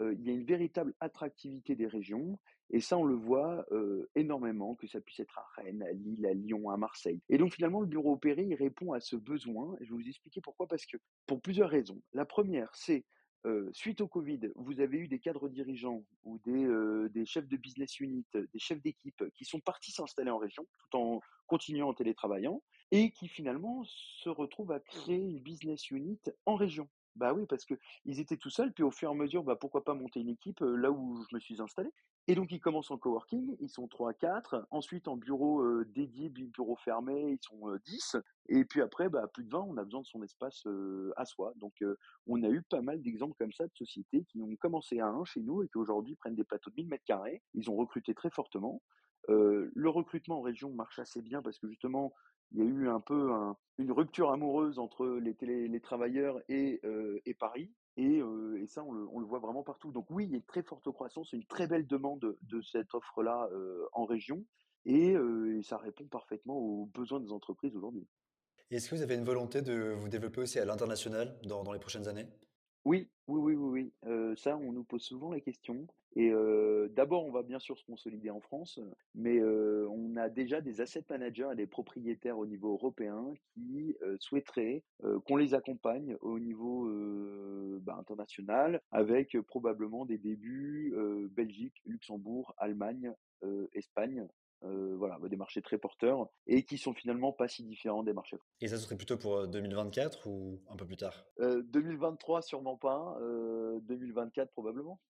il 0.00 0.22
y 0.22 0.30
a 0.30 0.32
une 0.32 0.44
véritable 0.44 0.94
attractivité 1.00 1.74
des 1.74 1.86
régions 1.86 2.38
et 2.70 2.80
ça, 2.80 2.98
on 2.98 3.04
le 3.04 3.14
voit 3.14 3.64
euh, 3.70 4.08
énormément, 4.14 4.74
que 4.74 4.86
ça 4.86 5.00
puisse 5.00 5.20
être 5.20 5.38
à 5.38 5.46
Rennes, 5.56 5.82
à 5.82 5.92
Lille, 5.92 6.26
à 6.26 6.34
Lyon, 6.34 6.70
à 6.70 6.76
Marseille. 6.76 7.20
Et 7.28 7.38
donc 7.38 7.54
finalement, 7.54 7.80
le 7.80 7.86
bureau 7.86 8.12
opéré, 8.12 8.54
répond 8.54 8.92
à 8.92 9.00
ce 9.00 9.14
besoin. 9.14 9.76
Je 9.80 9.90
vais 9.90 10.02
vous 10.02 10.08
expliquer 10.08 10.40
pourquoi. 10.40 10.66
Parce 10.66 10.84
que 10.84 10.96
pour 11.26 11.40
plusieurs 11.40 11.70
raisons. 11.70 12.00
La 12.12 12.24
première, 12.24 12.74
c'est 12.74 13.04
euh, 13.44 13.70
suite 13.72 14.00
au 14.00 14.08
Covid, 14.08 14.40
vous 14.56 14.80
avez 14.80 14.98
eu 14.98 15.06
des 15.06 15.20
cadres 15.20 15.48
dirigeants 15.48 16.04
ou 16.24 16.40
des, 16.44 16.64
euh, 16.64 17.08
des 17.10 17.24
chefs 17.24 17.46
de 17.46 17.56
business 17.56 18.00
unit, 18.00 18.26
des 18.34 18.58
chefs 18.58 18.82
d'équipe 18.82 19.22
qui 19.34 19.44
sont 19.44 19.60
partis 19.60 19.92
s'installer 19.92 20.30
en 20.30 20.38
région 20.38 20.66
tout 20.80 20.96
en 20.96 21.20
continuant 21.46 21.90
en 21.90 21.94
télétravaillant 21.94 22.60
et 22.90 23.12
qui 23.12 23.28
finalement 23.28 23.84
se 23.84 24.28
retrouvent 24.28 24.72
à 24.72 24.80
créer 24.80 25.20
une 25.20 25.38
business 25.38 25.92
unit 25.92 26.18
en 26.44 26.56
région. 26.56 26.88
Bah 27.16 27.32
oui, 27.32 27.46
parce 27.46 27.64
que 27.64 27.74
ils 28.04 28.20
étaient 28.20 28.36
tout 28.36 28.50
seuls, 28.50 28.72
puis 28.72 28.84
au 28.84 28.90
fur 28.90 29.08
et 29.08 29.12
à 29.12 29.14
mesure, 29.14 29.42
bah 29.42 29.56
pourquoi 29.56 29.84
pas 29.84 29.94
monter 29.94 30.20
une 30.20 30.28
équipe 30.28 30.60
là 30.60 30.90
où 30.90 31.24
je 31.28 31.34
me 31.34 31.40
suis 31.40 31.60
installé. 31.62 31.90
Et 32.28 32.34
donc 32.34 32.50
ils 32.50 32.60
commencent 32.60 32.90
en 32.90 32.98
coworking, 32.98 33.56
ils 33.60 33.68
sont 33.70 33.86
3 33.88 34.12
4, 34.12 34.66
ensuite 34.70 35.08
en 35.08 35.16
bureau 35.16 35.84
dédié, 35.84 36.28
bureau 36.28 36.76
fermé, 36.76 37.30
ils 37.30 37.38
sont 37.40 37.74
10, 37.84 38.16
euh, 38.16 38.20
et 38.48 38.64
puis 38.64 38.82
après, 38.82 39.08
bah 39.08 39.28
plus 39.32 39.44
de 39.44 39.50
20, 39.50 39.60
on 39.60 39.76
a 39.76 39.84
besoin 39.84 40.02
de 40.02 40.06
son 40.06 40.22
espace 40.22 40.66
à 41.16 41.24
soi. 41.24 41.52
Donc 41.56 41.82
on 42.26 42.42
a 42.42 42.48
eu 42.48 42.62
pas 42.62 42.82
mal 42.82 43.00
d'exemples 43.00 43.34
comme 43.38 43.52
ça 43.52 43.66
de 43.66 43.74
sociétés 43.74 44.24
qui 44.28 44.42
ont 44.42 44.54
commencé 44.56 45.00
à 45.00 45.06
un 45.06 45.24
chez 45.24 45.40
nous 45.40 45.62
et 45.62 45.68
qui 45.68 45.78
aujourd'hui 45.78 46.16
prennent 46.16 46.34
des 46.36 46.44
plateaux 46.44 46.70
de 46.70 46.76
1000 46.76 46.88
mètres 46.88 47.04
carrés. 47.04 47.42
Ils 47.54 47.70
ont 47.70 47.76
recruté 47.76 48.14
très 48.14 48.30
fortement. 48.30 48.82
le 49.28 49.88
recrutement 49.88 50.38
en 50.38 50.42
région 50.42 50.70
marche 50.72 50.98
assez 50.98 51.22
bien 51.22 51.42
parce 51.42 51.58
que 51.58 51.68
justement, 51.68 52.12
il 52.52 52.58
y 52.58 52.62
a 52.62 52.64
eu 52.64 52.88
un 52.88 53.00
peu 53.00 53.30
une 53.78 53.92
rupture 53.92 54.30
amoureuse 54.30 54.78
entre 54.78 55.06
les, 55.18 55.68
les 55.68 55.80
travailleurs 55.80 56.40
et, 56.48 56.80
euh, 56.84 57.20
et 57.26 57.34
Paris. 57.34 57.70
Et, 57.96 58.20
euh, 58.20 58.60
et 58.62 58.66
ça, 58.66 58.84
on 58.84 58.92
le, 58.92 59.06
on 59.10 59.20
le, 59.20 59.26
voit 59.26 59.38
vraiment 59.38 59.62
partout. 59.62 59.90
Donc 59.90 60.06
oui, 60.10 60.24
il 60.24 60.30
y 60.30 60.34
a 60.34 60.36
une 60.36 60.42
très 60.42 60.62
forte 60.62 60.90
croissance, 60.90 61.32
une 61.32 61.46
très 61.46 61.66
belle 61.66 61.86
demande 61.86 62.36
de 62.42 62.60
cette 62.60 62.94
offre-là 62.94 63.48
euh, 63.52 63.86
en 63.92 64.04
région. 64.04 64.44
Et, 64.84 65.14
et, 65.14 65.62
ça 65.62 65.78
répond 65.78 66.04
parfaitement 66.04 66.56
aux 66.56 66.86
besoins 66.86 67.18
des 67.18 67.32
entreprises 67.32 67.74
aujourd'hui. 67.74 68.06
Est-ce 68.70 68.88
que 68.88 68.94
vous 68.94 69.02
avez 69.02 69.16
une 69.16 69.24
volonté 69.24 69.60
de 69.62 69.92
vous 69.96 70.08
développer 70.08 70.40
aussi 70.40 70.60
à 70.60 70.64
l'international 70.64 71.36
dans, 71.44 71.64
dans 71.64 71.72
les 71.72 71.80
prochaines 71.80 72.06
années? 72.06 72.26
Oui, 72.86 73.10
oui, 73.26 73.54
oui, 73.54 73.54
oui, 73.56 74.36
ça, 74.36 74.56
on 74.56 74.70
nous 74.70 74.84
pose 74.84 75.02
souvent 75.02 75.32
la 75.32 75.40
question. 75.40 75.88
Et 76.14 76.30
d'abord, 76.90 77.26
on 77.26 77.32
va 77.32 77.42
bien 77.42 77.58
sûr 77.58 77.76
se 77.76 77.84
consolider 77.84 78.30
en 78.30 78.40
France, 78.40 78.78
mais 79.16 79.42
on 79.42 80.16
a 80.16 80.28
déjà 80.28 80.60
des 80.60 80.80
asset 80.80 81.04
managers 81.10 81.48
et 81.52 81.56
des 81.56 81.66
propriétaires 81.66 82.38
au 82.38 82.46
niveau 82.46 82.72
européen 82.74 83.34
qui 83.54 83.96
souhaiteraient 84.20 84.84
qu'on 85.24 85.36
les 85.36 85.52
accompagne 85.54 86.16
au 86.20 86.38
niveau 86.38 86.88
bah, 87.80 87.96
international, 87.98 88.80
avec 88.92 89.36
probablement 89.48 90.06
des 90.06 90.18
débuts 90.18 90.94
Belgique, 91.32 91.82
Luxembourg, 91.86 92.54
Allemagne, 92.56 93.12
Espagne, 93.72 94.28
euh, 94.64 94.94
voilà, 94.96 95.18
bah, 95.18 95.28
des 95.28 95.36
marchés 95.36 95.62
très 95.62 95.78
porteurs 95.78 96.28
et 96.46 96.64
qui 96.64 96.78
sont 96.78 96.94
finalement 96.94 97.32
pas 97.32 97.48
si 97.48 97.64
différents 97.64 98.02
des 98.02 98.12
marchés. 98.12 98.38
Et 98.60 98.68
ça 98.68 98.76
serait 98.78 98.96
plutôt 98.96 99.16
pour 99.16 99.46
2024 99.46 100.26
ou 100.26 100.60
un 100.70 100.76
peu 100.76 100.86
plus 100.86 100.96
tard? 100.96 101.24
Euh, 101.40 101.62
2023 101.68 102.42
sûrement 102.42 102.76
pas, 102.76 103.18
euh, 103.20 103.78
2024 103.82 104.52
probablement. 104.52 105.00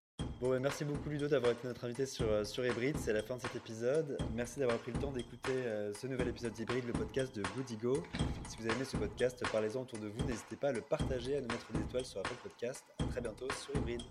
Bon, 0.40 0.50
bah, 0.50 0.58
merci 0.60 0.84
beaucoup 0.84 1.08
Ludo 1.08 1.28
d'avoir 1.28 1.52
été 1.52 1.66
notre 1.66 1.84
invité 1.86 2.04
sur, 2.04 2.30
euh, 2.30 2.44
sur 2.44 2.66
Hybrid. 2.66 2.98
C'est 2.98 3.14
la 3.14 3.22
fin 3.22 3.36
de 3.36 3.40
cet 3.40 3.56
épisode. 3.56 4.18
Merci 4.34 4.60
d'avoir 4.60 4.78
pris 4.78 4.92
le 4.92 4.98
temps 4.98 5.10
d'écouter 5.10 5.52
euh, 5.52 5.94
ce 5.94 6.06
nouvel 6.06 6.28
épisode 6.28 6.52
d'Hybrid, 6.52 6.84
le 6.84 6.92
podcast 6.92 7.34
de 7.34 7.42
Goodigo. 7.56 8.02
Si 8.46 8.58
vous 8.58 8.66
avez 8.66 8.74
aimé 8.74 8.84
ce 8.84 8.98
podcast, 8.98 9.42
parlez-en 9.50 9.82
autour 9.82 9.98
de 9.98 10.08
vous. 10.08 10.26
N'hésitez 10.26 10.56
pas 10.56 10.68
à 10.68 10.72
le 10.72 10.82
partager, 10.82 11.36
à 11.38 11.40
nous 11.40 11.48
mettre 11.48 11.72
des 11.72 11.80
étoiles 11.80 12.04
sur 12.04 12.20
Apple 12.20 12.36
Podcast. 12.42 12.84
À 12.98 13.04
très 13.04 13.22
bientôt 13.22 13.48
sur 13.50 13.74
Hybrid. 13.76 14.02